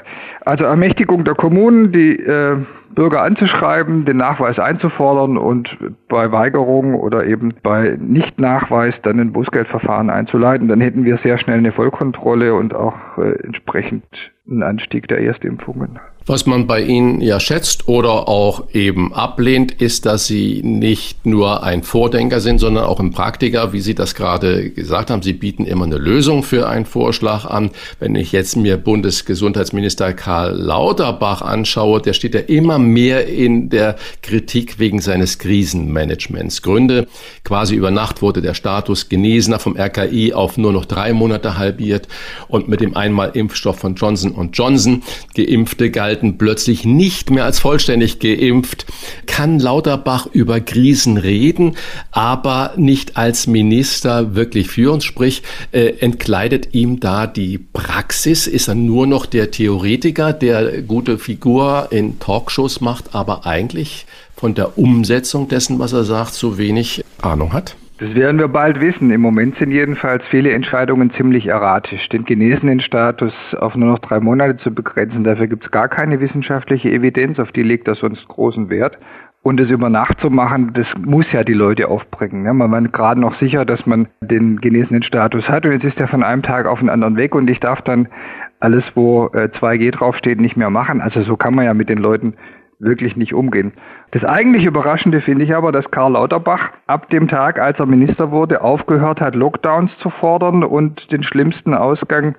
Also 0.46 0.64
Ermächtigung 0.64 1.24
der 1.24 1.34
Kommunen, 1.34 1.92
die 1.92 2.16
äh, 2.16 2.56
Bürger 2.94 3.22
anzuschreiben, 3.22 4.06
den 4.06 4.16
Nachweis 4.16 4.58
einzufordern 4.58 5.36
und 5.36 5.76
bei 6.08 6.32
Weigerung 6.32 6.94
oder 6.94 7.26
eben 7.26 7.54
bei 7.62 7.96
Nichtnachweis 8.00 8.94
dann 9.02 9.20
ein 9.20 9.32
Bußgeldverfahren 9.32 10.08
einzuleiten. 10.08 10.68
Dann 10.68 10.80
hätten 10.80 11.04
wir 11.04 11.18
sehr 11.18 11.38
schnell 11.38 11.58
eine 11.58 11.72
Vollkontrolle 11.72 12.54
und 12.54 12.74
auch 12.74 12.96
äh, 13.18 13.32
entsprechend 13.44 14.04
einen 14.48 14.62
Anstieg 14.62 15.08
der 15.08 15.20
Erstimpfungen. 15.20 16.00
Was 16.24 16.46
man 16.46 16.68
bei 16.68 16.82
Ihnen 16.82 17.20
ja 17.20 17.40
schätzt 17.40 17.88
oder 17.88 18.28
auch 18.28 18.64
eben 18.72 19.12
ablehnt, 19.12 19.72
ist, 19.72 20.06
dass 20.06 20.26
Sie 20.26 20.60
nicht 20.62 21.26
nur 21.26 21.64
ein 21.64 21.82
Vordenker 21.82 22.40
sind, 22.40 22.58
sondern 22.58 22.84
auch 22.84 23.00
ein 23.00 23.10
Praktiker, 23.10 23.72
wie 23.72 23.80
Sie 23.80 23.94
das 23.94 24.14
gerade 24.14 24.70
gesagt 24.70 25.10
haben. 25.10 25.22
Sie 25.22 25.32
bieten 25.32 25.64
immer 25.64 25.84
eine 25.84 25.98
Lösung 25.98 26.44
für 26.44 26.68
einen 26.68 26.86
Vorschlag 26.86 27.44
an. 27.44 27.70
Wenn 27.98 28.14
ich 28.14 28.30
jetzt 28.30 28.56
mir 28.56 28.76
Bundesgesundheitsminister 28.76 30.12
Karl 30.12 30.52
Lauterbach 30.56 31.42
anschaue, 31.42 32.00
der 32.00 32.12
steht 32.12 32.34
ja 32.34 32.40
immer 32.40 32.78
mehr 32.78 33.26
in 33.26 33.68
der 33.68 33.96
Kritik 34.22 34.78
wegen 34.78 35.00
seines 35.00 35.40
Krisenmanagements. 35.40 36.62
Gründe, 36.62 37.08
quasi 37.42 37.74
über 37.74 37.90
Nacht 37.90 38.22
wurde 38.22 38.42
der 38.42 38.54
Status 38.54 39.08
Genesener 39.08 39.58
vom 39.58 39.76
RKI 39.76 40.34
auf 40.34 40.56
nur 40.56 40.72
noch 40.72 40.84
drei 40.84 41.12
Monate 41.12 41.58
halbiert 41.58 42.06
und 42.46 42.68
mit 42.68 42.80
dem 42.80 42.96
Einmal-Impfstoff 42.96 43.78
von 43.80 43.96
Johnson 43.96 44.50
Johnson 44.52 45.02
Geimpfte 45.34 45.90
galten 45.90 46.11
galten 46.12 46.36
plötzlich 46.36 46.84
nicht 46.84 47.30
mehr 47.30 47.46
als 47.46 47.58
vollständig 47.58 48.18
geimpft, 48.18 48.84
kann 49.24 49.58
Lauterbach 49.58 50.26
über 50.26 50.60
Krisen 50.60 51.16
reden, 51.16 51.76
aber 52.10 52.74
nicht 52.76 53.16
als 53.16 53.46
Minister 53.46 54.34
wirklich 54.34 54.68
führen, 54.68 55.00
sprich 55.00 55.42
äh, 55.72 55.94
entkleidet 56.00 56.74
ihm 56.74 57.00
da 57.00 57.26
die 57.26 57.56
Praxis, 57.56 58.46
ist 58.46 58.68
er 58.68 58.74
nur 58.74 59.06
noch 59.06 59.24
der 59.24 59.50
Theoretiker, 59.50 60.34
der 60.34 60.82
gute 60.82 61.18
Figur 61.18 61.88
in 61.90 62.18
Talkshows 62.18 62.82
macht, 62.82 63.14
aber 63.14 63.46
eigentlich 63.46 64.04
von 64.36 64.54
der 64.54 64.76
Umsetzung 64.76 65.48
dessen, 65.48 65.78
was 65.78 65.94
er 65.94 66.04
sagt, 66.04 66.34
so 66.34 66.58
wenig 66.58 67.02
Ahnung 67.22 67.54
hat? 67.54 67.74
Das 67.98 68.14
werden 68.14 68.38
wir 68.38 68.48
bald 68.48 68.80
wissen. 68.80 69.10
Im 69.10 69.20
Moment 69.20 69.56
sind 69.58 69.70
jedenfalls 69.70 70.24
viele 70.30 70.52
Entscheidungen 70.52 71.12
ziemlich 71.12 71.46
erratisch. 71.46 72.08
Den 72.08 72.24
genesenen 72.24 72.80
Status 72.80 73.32
auf 73.58 73.76
nur 73.76 73.90
noch 73.90 73.98
drei 73.98 74.18
Monate 74.18 74.56
zu 74.56 74.74
begrenzen, 74.74 75.24
dafür 75.24 75.46
gibt 75.46 75.64
es 75.64 75.70
gar 75.70 75.88
keine 75.88 76.20
wissenschaftliche 76.20 76.90
Evidenz, 76.90 77.38
auf 77.38 77.52
die 77.52 77.62
legt 77.62 77.86
er 77.88 77.94
sonst 77.94 78.26
großen 78.28 78.70
Wert. 78.70 78.98
Und 79.42 79.58
es 79.60 79.70
über 79.70 79.88
Nacht 79.88 80.20
zu 80.20 80.30
machen, 80.30 80.72
das 80.72 80.86
muss 80.98 81.26
ja 81.32 81.42
die 81.42 81.52
Leute 81.52 81.88
aufbringen. 81.88 82.44
Ne? 82.44 82.54
Man 82.54 82.70
war 82.70 82.80
gerade 82.82 83.20
noch 83.20 83.38
sicher, 83.40 83.64
dass 83.64 83.84
man 83.86 84.06
den 84.20 84.60
genesenen 84.60 85.02
Status 85.02 85.48
hat 85.48 85.66
und 85.66 85.72
jetzt 85.72 85.84
ist 85.84 86.00
er 86.00 86.06
von 86.06 86.22
einem 86.22 86.42
Tag 86.42 86.66
auf 86.66 86.78
den 86.78 86.88
anderen 86.88 87.16
weg 87.16 87.34
und 87.34 87.50
ich 87.50 87.58
darf 87.58 87.82
dann 87.82 88.06
alles, 88.60 88.84
wo 88.94 89.26
2G 89.26 89.88
äh, 89.88 89.90
draufsteht, 89.90 90.40
nicht 90.40 90.56
mehr 90.56 90.70
machen. 90.70 91.00
Also 91.00 91.22
so 91.22 91.36
kann 91.36 91.54
man 91.54 91.64
ja 91.64 91.74
mit 91.74 91.88
den 91.88 91.98
Leuten 91.98 92.34
wirklich 92.78 93.16
nicht 93.16 93.34
umgehen. 93.34 93.72
Das 94.12 94.24
eigentlich 94.24 94.66
Überraschende 94.66 95.22
finde 95.22 95.44
ich 95.44 95.54
aber, 95.54 95.72
dass 95.72 95.90
Karl 95.90 96.12
Lauterbach 96.12 96.70
ab 96.86 97.08
dem 97.08 97.28
Tag, 97.28 97.58
als 97.58 97.78
er 97.78 97.86
Minister 97.86 98.30
wurde, 98.30 98.60
aufgehört 98.60 99.22
hat, 99.22 99.34
Lockdowns 99.34 99.90
zu 100.00 100.10
fordern 100.10 100.64
und 100.64 101.10
den 101.10 101.22
schlimmsten 101.22 101.72
Ausgang 101.72 102.34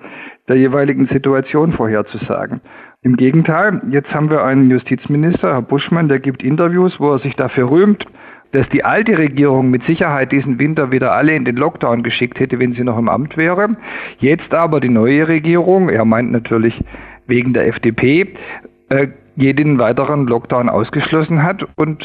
der 0.46 0.56
jeweiligen 0.56 1.08
Situation 1.08 1.72
vorherzusagen. 1.72 2.60
Im 3.02 3.16
Gegenteil, 3.16 3.82
jetzt 3.90 4.14
haben 4.14 4.30
wir 4.30 4.44
einen 4.44 4.70
Justizminister, 4.70 5.52
Herr 5.52 5.62
Buschmann, 5.62 6.08
der 6.08 6.20
gibt 6.20 6.44
Interviews, 6.44 7.00
wo 7.00 7.10
er 7.12 7.18
sich 7.18 7.34
dafür 7.34 7.68
rühmt, 7.68 8.06
dass 8.52 8.68
die 8.68 8.84
alte 8.84 9.18
Regierung 9.18 9.68
mit 9.68 9.82
Sicherheit 9.82 10.30
diesen 10.30 10.60
Winter 10.60 10.92
wieder 10.92 11.10
alle 11.10 11.34
in 11.34 11.44
den 11.44 11.56
Lockdown 11.56 12.04
geschickt 12.04 12.38
hätte, 12.38 12.60
wenn 12.60 12.74
sie 12.74 12.84
noch 12.84 12.96
im 12.96 13.08
Amt 13.08 13.36
wäre. 13.36 13.70
Jetzt 14.18 14.54
aber 14.54 14.78
die 14.78 14.90
neue 14.90 15.26
Regierung, 15.26 15.88
er 15.88 16.04
meint 16.04 16.30
natürlich 16.30 16.80
wegen 17.26 17.52
der 17.52 17.66
FDP, 17.66 18.28
äh, 18.90 19.08
jeden 19.36 19.78
weiteren 19.78 20.26
Lockdown 20.26 20.68
ausgeschlossen 20.68 21.42
hat 21.42 21.66
und 21.76 22.02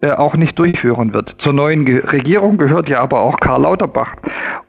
äh, 0.00 0.10
auch 0.12 0.36
nicht 0.36 0.58
durchführen 0.58 1.12
wird. 1.12 1.36
Zur 1.38 1.52
neuen 1.52 1.86
Regierung 1.86 2.58
gehört 2.58 2.88
ja 2.88 3.00
aber 3.00 3.20
auch 3.20 3.40
Karl 3.40 3.62
Lauterbach. 3.62 4.14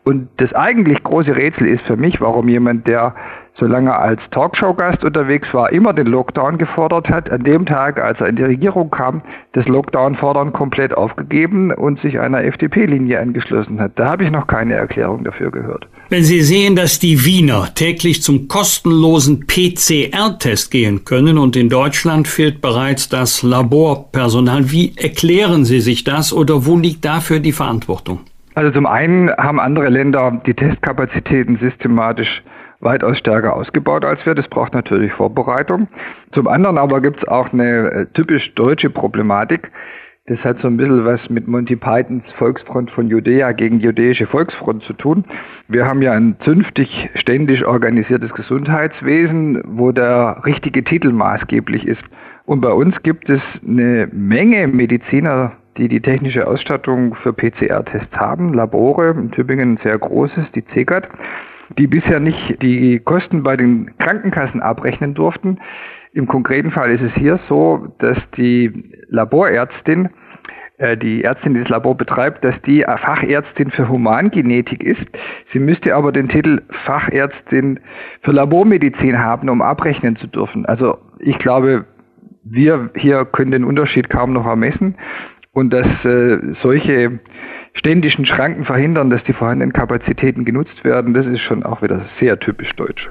Und 0.05 0.29
das 0.37 0.53
eigentlich 0.53 1.03
große 1.03 1.35
Rätsel 1.35 1.67
ist 1.67 1.83
für 1.85 1.97
mich, 1.97 2.21
warum 2.21 2.47
jemand, 2.47 2.87
der 2.87 3.13
solange 3.59 3.89
er 3.89 3.99
als 3.99 4.21
Talkshow-Gast 4.31 5.03
unterwegs 5.03 5.47
war, 5.53 5.71
immer 5.71 5.93
den 5.93 6.07
Lockdown 6.07 6.57
gefordert 6.57 7.09
hat, 7.09 7.29
an 7.31 7.43
dem 7.43 7.65
Tag, 7.65 7.99
als 7.99 8.19
er 8.19 8.27
in 8.27 8.35
die 8.35 8.43
Regierung 8.43 8.89
kam, 8.91 9.21
das 9.53 9.67
Lockdown-Fordern 9.67 10.53
komplett 10.53 10.93
aufgegeben 10.93 11.71
und 11.71 11.99
sich 12.01 12.19
einer 12.19 12.43
FDP-Linie 12.43 13.19
angeschlossen 13.19 13.79
hat. 13.79 13.93
Da 13.95 14.11
habe 14.11 14.25
ich 14.25 14.31
noch 14.31 14.47
keine 14.47 14.75
Erklärung 14.75 15.23
dafür 15.23 15.51
gehört. 15.51 15.87
Wenn 16.09 16.23
Sie 16.23 16.41
sehen, 16.41 16.75
dass 16.75 16.99
die 16.99 17.25
Wiener 17.25 17.67
täglich 17.73 18.21
zum 18.21 18.47
kostenlosen 18.47 19.45
PCR-Test 19.47 20.71
gehen 20.71 21.03
können 21.03 21.37
und 21.37 21.55
in 21.55 21.69
Deutschland 21.69 22.27
fehlt 22.27 22.61
bereits 22.61 23.09
das 23.09 23.43
Laborpersonal, 23.43 24.71
wie 24.71 24.93
erklären 24.95 25.65
Sie 25.65 25.81
sich 25.81 26.03
das 26.03 26.31
oder 26.31 26.65
wo 26.65 26.77
liegt 26.77 27.03
dafür 27.03 27.39
die 27.39 27.51
Verantwortung? 27.51 28.19
Also 28.55 28.71
zum 28.71 28.85
einen 28.85 29.29
haben 29.37 29.59
andere 29.59 29.89
Länder 29.89 30.41
die 30.45 30.53
Testkapazitäten 30.53 31.57
systematisch 31.59 32.41
weitaus 32.79 33.17
stärker 33.17 33.55
ausgebaut 33.55 34.05
als 34.05 34.25
wir. 34.25 34.35
Das 34.35 34.47
braucht 34.47 34.73
natürlich 34.73 35.11
Vorbereitung. 35.13 35.87
Zum 36.33 36.47
anderen 36.47 36.77
aber 36.77 37.01
gibt 37.01 37.17
es 37.17 37.27
auch 37.27 37.51
eine 37.51 37.91
äh, 37.91 38.05
typisch 38.13 38.53
deutsche 38.55 38.89
Problematik. 38.89 39.71
Das 40.27 40.39
hat 40.39 40.59
so 40.59 40.67
ein 40.67 40.75
bisschen 40.75 41.05
was 41.05 41.21
mit 41.29 41.47
Monty 41.47 41.77
Pythons 41.77 42.25
Volksfront 42.37 42.91
von 42.91 43.07
Judäa 43.07 43.53
gegen 43.53 43.79
jüdische 43.79 44.27
Volksfront 44.27 44.83
zu 44.83 44.91
tun. 44.91 45.23
Wir 45.69 45.85
haben 45.85 46.01
ja 46.01 46.11
ein 46.11 46.35
zünftig 46.43 47.09
ständig 47.15 47.65
organisiertes 47.65 48.33
Gesundheitswesen, 48.33 49.61
wo 49.65 49.93
der 49.93 50.41
richtige 50.45 50.83
Titel 50.83 51.13
maßgeblich 51.13 51.87
ist. 51.87 52.03
Und 52.45 52.59
bei 52.59 52.71
uns 52.71 53.01
gibt 53.03 53.29
es 53.29 53.41
eine 53.65 54.09
Menge 54.11 54.67
Mediziner, 54.67 55.53
die 55.77 55.87
die 55.87 56.01
technische 56.01 56.45
Ausstattung 56.45 57.15
für 57.15 57.31
PCR-Tests 57.31 58.15
haben, 58.17 58.53
Labore, 58.53 59.11
in 59.11 59.31
Tübingen 59.31 59.73
ein 59.73 59.79
sehr 59.81 59.97
großes, 59.97 60.51
die 60.53 60.65
CEGAT 60.73 61.07
die 61.77 61.87
bisher 61.87 62.19
nicht 62.19 62.61
die 62.61 62.99
Kosten 62.99 63.43
bei 63.43 63.57
den 63.57 63.97
Krankenkassen 63.97 64.61
abrechnen 64.61 65.13
durften. 65.13 65.59
Im 66.13 66.27
konkreten 66.27 66.71
Fall 66.71 66.91
ist 66.91 67.01
es 67.01 67.13
hier 67.15 67.39
so, 67.47 67.93
dass 67.99 68.17
die 68.37 68.91
Laborärztin, 69.09 70.09
äh, 70.77 70.97
die 70.97 71.23
Ärztin, 71.23 71.53
die 71.53 71.61
das 71.61 71.69
Labor 71.69 71.95
betreibt, 71.95 72.43
dass 72.43 72.59
die 72.63 72.83
Fachärztin 72.83 73.71
für 73.71 73.89
Humangenetik 73.89 74.83
ist. 74.83 75.05
Sie 75.51 75.59
müsste 75.59 75.93
aber 75.95 76.11
den 76.11 76.29
Titel 76.29 76.61
Fachärztin 76.85 77.79
für 78.21 78.31
Labormedizin 78.31 79.17
haben, 79.19 79.49
um 79.49 79.61
abrechnen 79.61 80.15
zu 80.15 80.27
dürfen. 80.27 80.65
Also 80.65 80.97
ich 81.19 81.37
glaube, 81.39 81.85
wir 82.43 82.89
hier 82.95 83.25
können 83.25 83.51
den 83.51 83.63
Unterschied 83.63 84.09
kaum 84.09 84.33
noch 84.33 84.45
ermessen 84.45 84.95
und 85.51 85.71
dass 85.71 85.87
äh, 86.05 86.37
solche 86.61 87.19
ständischen 87.77 88.25
Schranken 88.25 88.65
verhindern, 88.65 89.09
dass 89.09 89.23
die 89.23 89.33
vorhandenen 89.33 89.73
Kapazitäten 89.73 90.45
genutzt 90.45 90.83
werden, 90.83 91.13
das 91.13 91.25
ist 91.25 91.41
schon 91.41 91.63
auch 91.63 91.81
wieder 91.81 92.05
sehr 92.19 92.39
typisch 92.39 92.73
deutsch. 92.75 93.09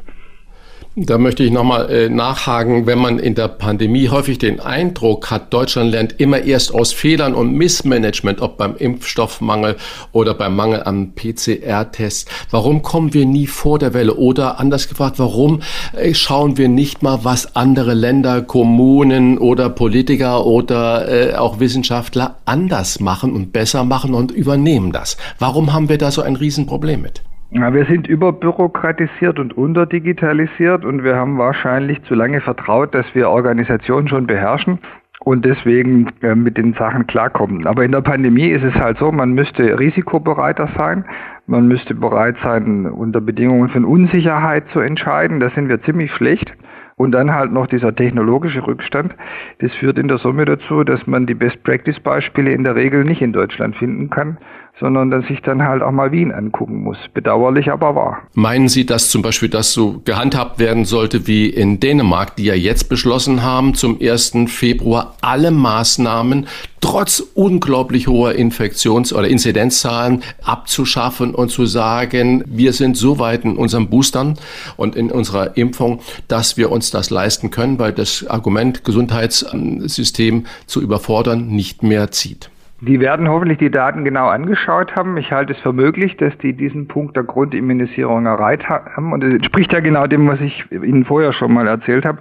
Da 0.98 1.18
möchte 1.18 1.44
ich 1.44 1.50
nochmal 1.50 1.90
äh, 1.90 2.08
nachhaken, 2.08 2.86
wenn 2.86 2.98
man 2.98 3.18
in 3.18 3.34
der 3.34 3.48
Pandemie 3.48 4.08
häufig 4.08 4.38
den 4.38 4.60
Eindruck 4.60 5.30
hat, 5.30 5.52
Deutschland 5.52 5.90
lernt 5.90 6.18
immer 6.18 6.40
erst 6.40 6.72
aus 6.72 6.94
Fehlern 6.94 7.34
und 7.34 7.52
Missmanagement, 7.52 8.40
ob 8.40 8.56
beim 8.56 8.76
Impfstoffmangel 8.78 9.76
oder 10.12 10.32
beim 10.32 10.56
Mangel 10.56 10.84
an 10.84 11.12
PCR-Tests. 11.14 12.24
Warum 12.50 12.80
kommen 12.80 13.12
wir 13.12 13.26
nie 13.26 13.46
vor 13.46 13.78
der 13.78 13.92
Welle? 13.92 14.14
Oder 14.14 14.58
anders 14.58 14.88
gefragt, 14.88 15.18
warum 15.18 15.60
äh, 15.92 16.14
schauen 16.14 16.56
wir 16.56 16.70
nicht 16.70 17.02
mal, 17.02 17.24
was 17.24 17.56
andere 17.56 17.92
Länder, 17.92 18.40
Kommunen 18.40 19.36
oder 19.36 19.68
Politiker 19.68 20.46
oder 20.46 21.08
äh, 21.10 21.34
auch 21.34 21.60
Wissenschaftler 21.60 22.38
anders 22.46 23.00
machen 23.00 23.34
und 23.34 23.52
besser 23.52 23.84
machen 23.84 24.14
und 24.14 24.30
übernehmen 24.30 24.92
das? 24.92 25.18
Warum 25.38 25.74
haben 25.74 25.90
wir 25.90 25.98
da 25.98 26.10
so 26.10 26.22
ein 26.22 26.36
Riesenproblem 26.36 27.02
mit? 27.02 27.20
Ja, 27.50 27.72
wir 27.72 27.84
sind 27.84 28.08
überbürokratisiert 28.08 29.38
und 29.38 29.56
unterdigitalisiert 29.56 30.84
und 30.84 31.04
wir 31.04 31.14
haben 31.14 31.38
wahrscheinlich 31.38 32.02
zu 32.02 32.14
lange 32.14 32.40
vertraut, 32.40 32.92
dass 32.92 33.06
wir 33.14 33.30
Organisationen 33.30 34.08
schon 34.08 34.26
beherrschen 34.26 34.80
und 35.20 35.44
deswegen 35.44 36.08
äh, 36.22 36.34
mit 36.34 36.56
den 36.56 36.74
Sachen 36.74 37.06
klarkommen. 37.06 37.66
Aber 37.68 37.84
in 37.84 37.92
der 37.92 38.00
Pandemie 38.00 38.48
ist 38.48 38.64
es 38.64 38.74
halt 38.74 38.98
so, 38.98 39.12
man 39.12 39.32
müsste 39.32 39.78
risikobereiter 39.78 40.68
sein, 40.76 41.04
man 41.46 41.68
müsste 41.68 41.94
bereit 41.94 42.36
sein, 42.42 42.86
unter 42.86 43.20
Bedingungen 43.20 43.68
von 43.68 43.84
Unsicherheit 43.84 44.64
zu 44.72 44.80
entscheiden. 44.80 45.38
Da 45.38 45.50
sind 45.50 45.68
wir 45.68 45.80
ziemlich 45.82 46.12
schlecht. 46.12 46.52
Und 46.98 47.12
dann 47.12 47.34
halt 47.34 47.52
noch 47.52 47.66
dieser 47.66 47.94
technologische 47.94 48.66
Rückstand. 48.66 49.14
Das 49.58 49.70
führt 49.74 49.98
in 49.98 50.08
der 50.08 50.16
Summe 50.16 50.46
dazu, 50.46 50.82
dass 50.82 51.06
man 51.06 51.26
die 51.26 51.34
Best-Practice-Beispiele 51.34 52.50
in 52.50 52.64
der 52.64 52.74
Regel 52.74 53.04
nicht 53.04 53.20
in 53.20 53.34
Deutschland 53.34 53.76
finden 53.76 54.08
kann 54.08 54.38
sondern 54.78 55.10
dass 55.10 55.24
ich 55.30 55.40
dann 55.40 55.62
halt 55.62 55.82
auch 55.82 55.90
mal 55.90 56.12
Wien 56.12 56.32
angucken 56.32 56.82
muss. 56.82 56.98
Bedauerlich, 57.14 57.70
aber 57.70 57.94
wahr. 57.94 58.22
Meinen 58.34 58.68
Sie, 58.68 58.84
dass 58.84 59.10
zum 59.10 59.22
Beispiel 59.22 59.48
das 59.48 59.72
so 59.72 60.00
gehandhabt 60.04 60.58
werden 60.58 60.84
sollte 60.84 61.26
wie 61.26 61.48
in 61.48 61.80
Dänemark, 61.80 62.36
die 62.36 62.44
ja 62.44 62.54
jetzt 62.54 62.88
beschlossen 62.88 63.42
haben, 63.42 63.74
zum 63.74 63.98
1. 64.00 64.32
Februar 64.48 65.16
alle 65.22 65.50
Maßnahmen 65.50 66.46
trotz 66.80 67.20
unglaublich 67.34 68.06
hoher 68.06 68.32
Infektions- 68.32 69.12
oder 69.12 69.28
Inzidenzzahlen 69.28 70.22
abzuschaffen 70.44 71.34
und 71.34 71.50
zu 71.50 71.64
sagen, 71.66 72.44
wir 72.46 72.72
sind 72.72 72.96
so 72.96 73.18
weit 73.18 73.44
in 73.44 73.56
unseren 73.56 73.88
Boostern 73.88 74.38
und 74.76 74.94
in 74.94 75.10
unserer 75.10 75.56
Impfung, 75.56 76.00
dass 76.28 76.56
wir 76.56 76.70
uns 76.70 76.90
das 76.90 77.10
leisten 77.10 77.50
können, 77.50 77.78
weil 77.78 77.92
das 77.92 78.26
Argument 78.26 78.84
Gesundheitssystem 78.84 80.44
zu 80.66 80.82
überfordern 80.82 81.48
nicht 81.48 81.82
mehr 81.82 82.10
zieht. 82.10 82.50
Die 82.80 83.00
werden 83.00 83.28
hoffentlich 83.28 83.58
die 83.58 83.70
Daten 83.70 84.04
genau 84.04 84.28
angeschaut 84.28 84.96
haben. 84.96 85.16
Ich 85.16 85.32
halte 85.32 85.54
es 85.54 85.60
für 85.60 85.72
möglich, 85.72 86.16
dass 86.18 86.36
die 86.38 86.52
diesen 86.52 86.88
Punkt 86.88 87.16
der 87.16 87.24
Grundimmunisierung 87.24 88.26
erreicht 88.26 88.68
haben. 88.68 89.12
Und 89.12 89.24
es 89.24 89.32
entspricht 89.32 89.72
ja 89.72 89.80
genau 89.80 90.06
dem, 90.06 90.28
was 90.28 90.40
ich 90.40 90.64
Ihnen 90.70 91.06
vorher 91.06 91.32
schon 91.32 91.54
mal 91.54 91.66
erzählt 91.66 92.04
habe. 92.04 92.18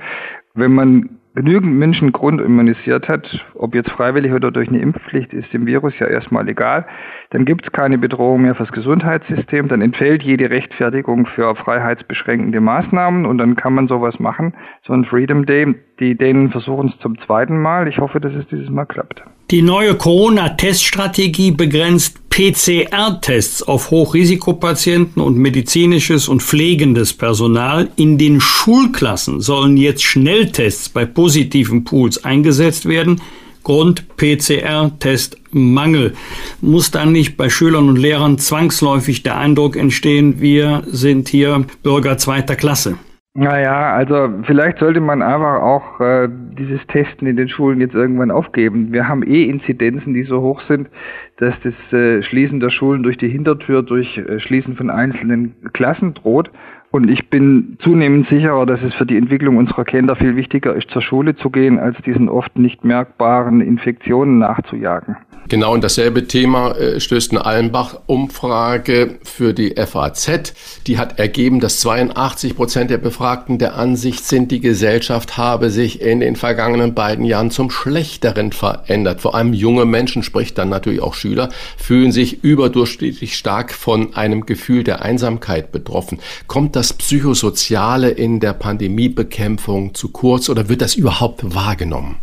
Wenn 0.53 0.73
man 0.73 1.09
genügend 1.35 1.75
Menschen 1.75 2.13
grundimmunisiert 2.13 3.09
hat, 3.09 3.45
ob 3.55 3.75
jetzt 3.75 3.91
freiwillig 3.91 4.31
oder 4.31 4.51
durch 4.51 4.69
eine 4.69 4.79
Impfpflicht, 4.79 5.33
ist 5.33 5.51
dem 5.51 5.65
Virus 5.65 5.99
ja 5.99 6.07
erstmal 6.07 6.47
egal. 6.47 6.85
Dann 7.31 7.43
gibt 7.43 7.65
es 7.65 7.73
keine 7.73 7.97
Bedrohung 7.97 8.43
mehr 8.43 8.55
fürs 8.55 8.71
Gesundheitssystem, 8.71 9.67
dann 9.67 9.81
entfällt 9.81 10.23
jede 10.23 10.49
Rechtfertigung 10.49 11.25
für 11.25 11.53
freiheitsbeschränkende 11.55 12.61
Maßnahmen 12.61 13.25
und 13.25 13.37
dann 13.37 13.57
kann 13.57 13.73
man 13.73 13.89
sowas 13.89 14.17
machen. 14.19 14.53
So 14.83 14.93
ein 14.93 15.03
Freedom 15.03 15.45
Day, 15.45 15.75
die 15.99 16.15
Dänen 16.15 16.51
versuchen 16.51 16.87
es 16.87 16.99
zum 16.99 17.19
zweiten 17.19 17.61
Mal. 17.61 17.89
Ich 17.89 17.97
hoffe, 17.97 18.21
dass 18.21 18.33
es 18.33 18.47
dieses 18.47 18.69
Mal 18.69 18.85
klappt. 18.85 19.21
Die 19.51 19.61
neue 19.61 19.93
Corona-Teststrategie 19.93 21.51
begrenzt 21.51 22.15
PCR-Tests 22.31 23.61
auf 23.61 23.91
Hochrisikopatienten 23.91 25.21
und 25.21 25.37
medizinisches 25.37 26.27
und 26.27 26.41
pflegendes 26.41 27.13
Personal. 27.13 27.89
In 27.95 28.17
den 28.17 28.41
Schulklassen 28.41 29.41
sollen 29.41 29.77
jetzt 29.77 30.01
Schnelltests 30.01 30.89
bei 30.89 31.05
positiven 31.05 31.83
Pools 31.83 32.23
eingesetzt 32.23 32.87
werden. 32.87 33.21
Grund 33.61 34.17
PCR-Testmangel. 34.17 36.15
Muss 36.61 36.89
dann 36.89 37.11
nicht 37.11 37.37
bei 37.37 37.51
Schülern 37.51 37.87
und 37.87 37.97
Lehrern 37.97 38.39
zwangsläufig 38.39 39.21
der 39.21 39.37
Eindruck 39.37 39.75
entstehen, 39.75 40.41
wir 40.41 40.81
sind 40.87 41.29
hier 41.29 41.67
Bürger 41.83 42.17
zweiter 42.17 42.55
Klasse? 42.55 42.97
Naja, 43.37 43.91
also 43.93 44.29
vielleicht 44.43 44.79
sollte 44.79 45.01
man 45.01 45.21
einfach 45.21 45.61
auch 45.61 45.99
äh, 45.99 46.29
dieses 46.57 46.79
Testen 46.87 47.27
in 47.27 47.35
den 47.35 47.49
Schulen 47.49 47.81
jetzt 47.81 47.93
irgendwann 47.93 48.31
aufgeben. 48.31 48.93
Wir 48.93 49.09
haben 49.09 49.23
eh 49.23 49.43
Inzidenzen, 49.43 50.13
die 50.13 50.23
so 50.23 50.41
hoch 50.41 50.61
sind, 50.69 50.87
dass 51.35 51.53
das 51.61 51.73
äh, 51.91 52.23
Schließen 52.23 52.61
der 52.61 52.69
Schulen 52.69 53.03
durch 53.03 53.17
die 53.17 53.27
Hintertür, 53.27 53.83
durch 53.83 54.17
äh, 54.17 54.39
Schließen 54.39 54.77
von 54.77 54.89
einzelnen 54.89 55.53
Klassen 55.73 56.13
droht. 56.13 56.49
Und 56.91 57.09
ich 57.09 57.29
bin 57.29 57.75
zunehmend 57.81 58.29
sicherer, 58.29 58.65
dass 58.65 58.81
es 58.81 58.93
für 58.93 59.05
die 59.05 59.17
Entwicklung 59.17 59.57
unserer 59.57 59.83
Kinder 59.83 60.15
viel 60.15 60.37
wichtiger 60.37 60.73
ist, 60.73 60.89
zur 60.91 61.01
Schule 61.01 61.35
zu 61.35 61.49
gehen, 61.49 61.77
als 61.77 61.97
diesen 62.03 62.29
oft 62.29 62.57
nicht 62.57 62.85
merkbaren 62.85 63.59
Infektionen 63.59 64.37
nachzujagen. 64.37 65.17
Genau 65.47 65.75
in 65.75 65.81
dasselbe 65.81 66.27
Thema 66.27 66.71
äh, 66.71 66.99
stößt 66.99 67.29
eine 67.31 67.45
Allenbach-Umfrage 67.45 69.19
für 69.23 69.53
die 69.53 69.75
FAZ. 69.75 70.53
Die 70.87 70.97
hat 70.97 71.19
ergeben, 71.19 71.59
dass 71.59 71.79
82 71.81 72.55
Prozent 72.55 72.89
der 72.89 72.97
Befragten 72.97 73.59
der 73.59 73.75
Ansicht 73.75 74.25
sind, 74.25 74.51
die 74.51 74.59
Gesellschaft 74.59 75.37
habe 75.37 75.69
sich 75.69 76.01
in 76.01 76.19
den 76.19 76.35
vergangenen 76.35 76.95
beiden 76.95 77.25
Jahren 77.25 77.51
zum 77.51 77.69
Schlechteren 77.69 78.53
verändert. 78.53 79.21
Vor 79.21 79.35
allem 79.35 79.53
junge 79.53 79.85
Menschen, 79.85 80.23
sprich 80.23 80.55
dann 80.55 80.69
natürlich 80.69 81.01
auch 81.01 81.13
Schüler, 81.13 81.49
fühlen 81.77 82.11
sich 82.11 82.43
überdurchschnittlich 82.43 83.37
stark 83.37 83.71
von 83.71 84.15
einem 84.15 84.47
Gefühl 84.47 84.83
der 84.83 85.03
Einsamkeit 85.03 85.71
betroffen. 85.71 86.19
Kommt 86.47 86.75
das 86.75 86.93
Psychosoziale 86.93 88.09
in 88.09 88.39
der 88.39 88.53
Pandemiebekämpfung 88.53 89.93
zu 89.93 90.09
kurz 90.09 90.49
oder 90.49 90.69
wird 90.69 90.81
das 90.81 90.95
überhaupt 90.95 91.53
wahrgenommen? 91.53 92.15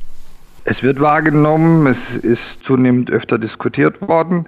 Es 0.64 0.81
wird 0.83 1.01
wahrgenommen, 1.01 1.87
es 1.88 2.25
ist 2.25 2.64
zunehmend 2.64 3.11
öfter 3.11 3.37
diskutiert 3.37 4.01
worden, 4.01 4.46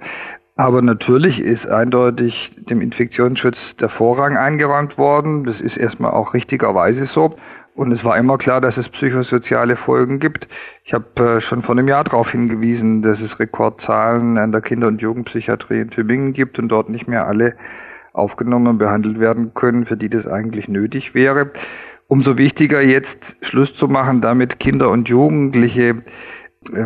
aber 0.55 0.81
natürlich 0.81 1.39
ist 1.41 1.67
eindeutig 1.67 2.55
dem 2.69 2.79
Infektionsschutz 2.79 3.57
der 3.81 3.89
Vorrang 3.89 4.37
eingeräumt 4.37 4.97
worden. 4.97 5.43
Das 5.43 5.59
ist 5.59 5.75
erstmal 5.75 6.11
auch 6.11 6.33
richtigerweise 6.33 7.07
so. 7.07 7.35
Und 7.75 7.91
es 7.91 8.01
war 8.05 8.17
immer 8.17 8.37
klar, 8.37 8.61
dass 8.61 8.77
es 8.77 8.87
psychosoziale 8.87 9.75
Folgen 9.75 10.21
gibt. 10.21 10.47
Ich 10.85 10.93
habe 10.93 11.21
äh, 11.21 11.41
schon 11.41 11.61
vor 11.61 11.75
einem 11.75 11.89
Jahr 11.89 12.05
darauf 12.05 12.31
hingewiesen, 12.31 13.01
dass 13.01 13.19
es 13.19 13.37
Rekordzahlen 13.37 14.37
an 14.37 14.53
der 14.53 14.61
Kinder- 14.61 14.87
und 14.87 15.01
Jugendpsychiatrie 15.01 15.81
in 15.81 15.89
Tübingen 15.89 16.31
gibt 16.31 16.57
und 16.57 16.69
dort 16.69 16.87
nicht 16.87 17.09
mehr 17.09 17.27
alle 17.27 17.55
aufgenommen 18.13 18.67
und 18.67 18.77
behandelt 18.77 19.19
werden 19.19 19.53
können, 19.53 19.85
für 19.85 19.97
die 19.97 20.07
das 20.07 20.25
eigentlich 20.25 20.69
nötig 20.69 21.13
wäre. 21.13 21.51
Umso 22.07 22.37
wichtiger 22.37 22.81
jetzt 22.81 23.17
Schluss 23.41 23.73
zu 23.75 23.87
machen, 23.87 24.21
damit 24.21 24.59
Kinder 24.59 24.91
und 24.91 25.09
Jugendliche 25.09 26.03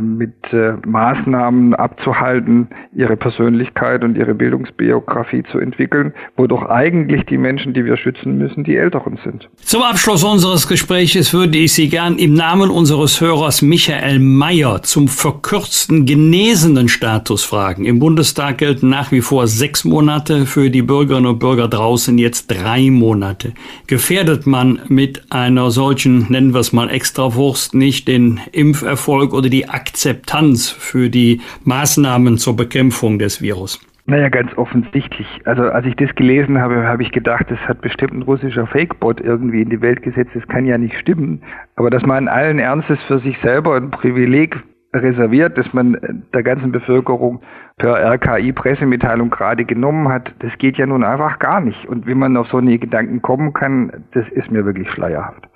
mit 0.01 0.33
äh, 0.51 0.73
Maßnahmen 0.85 1.73
abzuhalten, 1.75 2.67
ihre 2.93 3.17
Persönlichkeit 3.17 4.03
und 4.03 4.17
ihre 4.17 4.33
Bildungsbiografie 4.33 5.43
zu 5.51 5.59
entwickeln, 5.59 6.13
wo 6.35 6.47
eigentlich 6.67 7.25
die 7.25 7.37
Menschen, 7.37 7.73
die 7.73 7.85
wir 7.85 7.97
schützen 7.97 8.37
müssen, 8.37 8.63
die 8.63 8.75
Älteren 8.75 9.19
sind. 9.23 9.49
Zum 9.57 9.83
Abschluss 9.83 10.23
unseres 10.23 10.67
Gespräches 10.67 11.33
würde 11.33 11.57
ich 11.57 11.73
Sie 11.73 11.89
gern 11.89 12.17
im 12.17 12.33
Namen 12.33 12.69
unseres 12.69 13.21
Hörers 13.21 13.61
Michael 13.61 14.19
Mayer 14.19 14.81
zum 14.81 15.07
verkürzten 15.07 16.05
genesenen 16.05 16.89
Status 16.89 17.43
fragen. 17.43 17.85
Im 17.85 17.99
Bundestag 17.99 18.57
gelten 18.57 18.89
nach 18.89 19.11
wie 19.11 19.21
vor 19.21 19.47
sechs 19.47 19.85
Monate, 19.85 20.45
für 20.45 20.69
die 20.69 20.81
Bürgerinnen 20.81 21.27
und 21.27 21.39
Bürger 21.39 21.67
draußen 21.67 22.17
jetzt 22.17 22.47
drei 22.47 22.89
Monate. 22.89 23.53
Gefährdet 23.87 24.47
man 24.47 24.79
mit 24.87 25.31
einer 25.31 25.71
solchen, 25.71 26.27
nennen 26.29 26.53
wir 26.53 26.59
es 26.59 26.73
mal 26.73 26.89
Extrawurst, 26.89 27.73
nicht 27.73 28.07
den 28.07 28.39
Impferfolg 28.51 29.33
oder 29.33 29.49
die 29.49 29.68
Akzeptanz 29.69 30.69
für 30.69 31.09
die 31.09 31.41
Maßnahmen 31.63 32.37
zur 32.37 32.55
Bekämpfung 32.55 33.19
des 33.19 33.41
Virus? 33.41 33.79
Naja, 34.09 34.29
ganz 34.29 34.57
offensichtlich. 34.57 35.27
Also 35.45 35.63
als 35.63 35.85
ich 35.85 35.95
das 35.95 36.13
gelesen 36.15 36.59
habe, 36.59 36.87
habe 36.87 37.03
ich 37.03 37.11
gedacht, 37.11 37.45
das 37.49 37.59
hat 37.67 37.81
bestimmt 37.81 38.13
ein 38.13 38.23
russischer 38.23 38.65
Fakebot 38.65 39.21
irgendwie 39.21 39.61
in 39.61 39.69
die 39.69 39.81
Welt 39.81 40.01
gesetzt. 40.01 40.31
Das 40.33 40.47
kann 40.47 40.65
ja 40.65 40.79
nicht 40.79 40.97
stimmen. 40.97 41.43
Aber 41.75 41.91
dass 41.91 42.03
man 42.03 42.27
allen 42.27 42.57
Ernstes 42.57 42.97
für 43.07 43.19
sich 43.19 43.37
selber 43.43 43.75
ein 43.75 43.91
Privileg 43.91 44.57
reserviert, 44.93 45.57
dass 45.57 45.71
man 45.73 46.25
der 46.33 46.43
ganzen 46.43 46.71
Bevölkerung 46.71 47.41
per 47.77 47.95
RKI-Pressemitteilung 48.13 49.29
gerade 49.29 49.65
genommen 49.65 50.09
hat, 50.09 50.33
das 50.39 50.57
geht 50.57 50.77
ja 50.77 50.87
nun 50.87 51.03
einfach 51.03 51.39
gar 51.39 51.61
nicht. 51.61 51.85
Und 51.85 52.07
wie 52.07 52.15
man 52.15 52.35
auf 52.35 52.47
so 52.47 52.57
eine 52.57 52.79
Gedanken 52.79 53.21
kommen 53.21 53.53
kann, 53.53 54.05
das 54.13 54.27
ist 54.29 54.49
mir 54.49 54.65
wirklich 54.65 54.89
schleierhaft. 54.89 55.48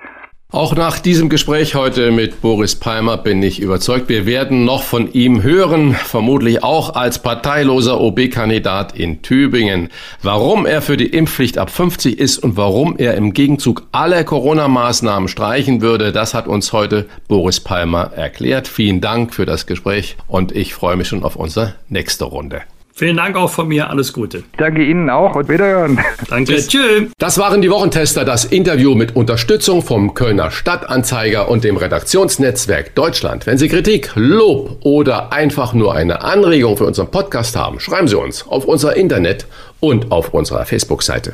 Auch 0.54 0.76
nach 0.76 1.00
diesem 1.00 1.30
Gespräch 1.30 1.74
heute 1.74 2.12
mit 2.12 2.42
Boris 2.42 2.76
Palmer 2.76 3.18
bin 3.18 3.42
ich 3.42 3.60
überzeugt, 3.60 4.08
wir 4.08 4.28
werden 4.28 4.66
noch 4.66 4.84
von 4.84 5.12
ihm 5.12 5.42
hören, 5.42 5.96
vermutlich 5.96 6.64
auch 6.64 6.94
als 6.94 7.18
parteiloser 7.18 8.00
OB-Kandidat 8.00 8.96
in 8.96 9.24
Tübingen. 9.24 9.90
Warum 10.22 10.68
er 10.68 10.84
für 10.84 10.96
die 10.96 11.08
Impfpflicht 11.08 11.58
ab 11.58 11.72
50 11.72 12.20
ist 12.20 12.38
und 12.38 12.56
warum 12.56 13.00
er 13.00 13.16
im 13.16 13.34
Gegenzug 13.34 13.88
alle 13.92 14.24
Corona-Maßnahmen 14.24 15.28
streichen 15.28 15.82
würde, 15.82 16.12
das 16.12 16.36
hat 16.36 16.46
uns 16.46 16.72
heute 16.72 17.08
Boris 17.28 17.60
Palmer 17.60 18.12
erklärt. 18.16 18.68
Vielen 18.68 19.02
Dank 19.02 19.34
für 19.34 19.48
das 19.48 19.66
Gespräch 19.66 20.18
und 20.28 20.52
ich 20.52 20.76
freue 20.76 20.98
mich 20.98 21.08
schon 21.08 21.24
auf 21.24 21.36
unsere 21.36 21.74
nächste 21.90 22.26
Runde. 22.26 22.62
Vielen 22.96 23.18
Dank 23.18 23.36
auch 23.36 23.50
von 23.50 23.68
mir. 23.68 23.90
Alles 23.90 24.14
Gute. 24.14 24.44
Danke 24.58 24.84
Ihnen 24.84 25.10
auch 25.10 25.36
und 25.36 25.50
wiederhören. 25.50 26.00
Danke. 26.30 26.56
Tschüss. 26.58 27.10
Das 27.18 27.40
waren 27.40 27.62
die 27.64 27.72
Wochentester, 27.72 28.24
das 28.24 28.46
Interview 28.46 28.94
mit 28.94 29.16
Unterstützung 29.16 29.82
vom 29.82 30.14
Kölner 30.14 30.52
Stadtanzeiger 30.52 31.50
und 31.50 31.64
dem 31.64 31.78
Redaktionsnetzwerk 31.78 32.94
Deutschland. 32.94 33.48
Wenn 33.48 33.58
Sie 33.58 33.68
Kritik, 33.68 34.12
Lob 34.14 34.78
oder 34.82 35.34
einfach 35.34 35.74
nur 35.74 35.96
eine 35.96 36.22
Anregung 36.22 36.78
für 36.78 36.86
unseren 36.86 37.10
Podcast 37.10 37.56
haben, 37.56 37.80
schreiben 37.80 38.08
Sie 38.08 38.18
uns 38.18 38.48
auf 38.48 38.66
unser 38.66 38.96
Internet 38.96 39.48
und 39.80 40.12
auf 40.12 40.32
unserer 40.32 40.66
Facebook-Seite. 40.66 41.34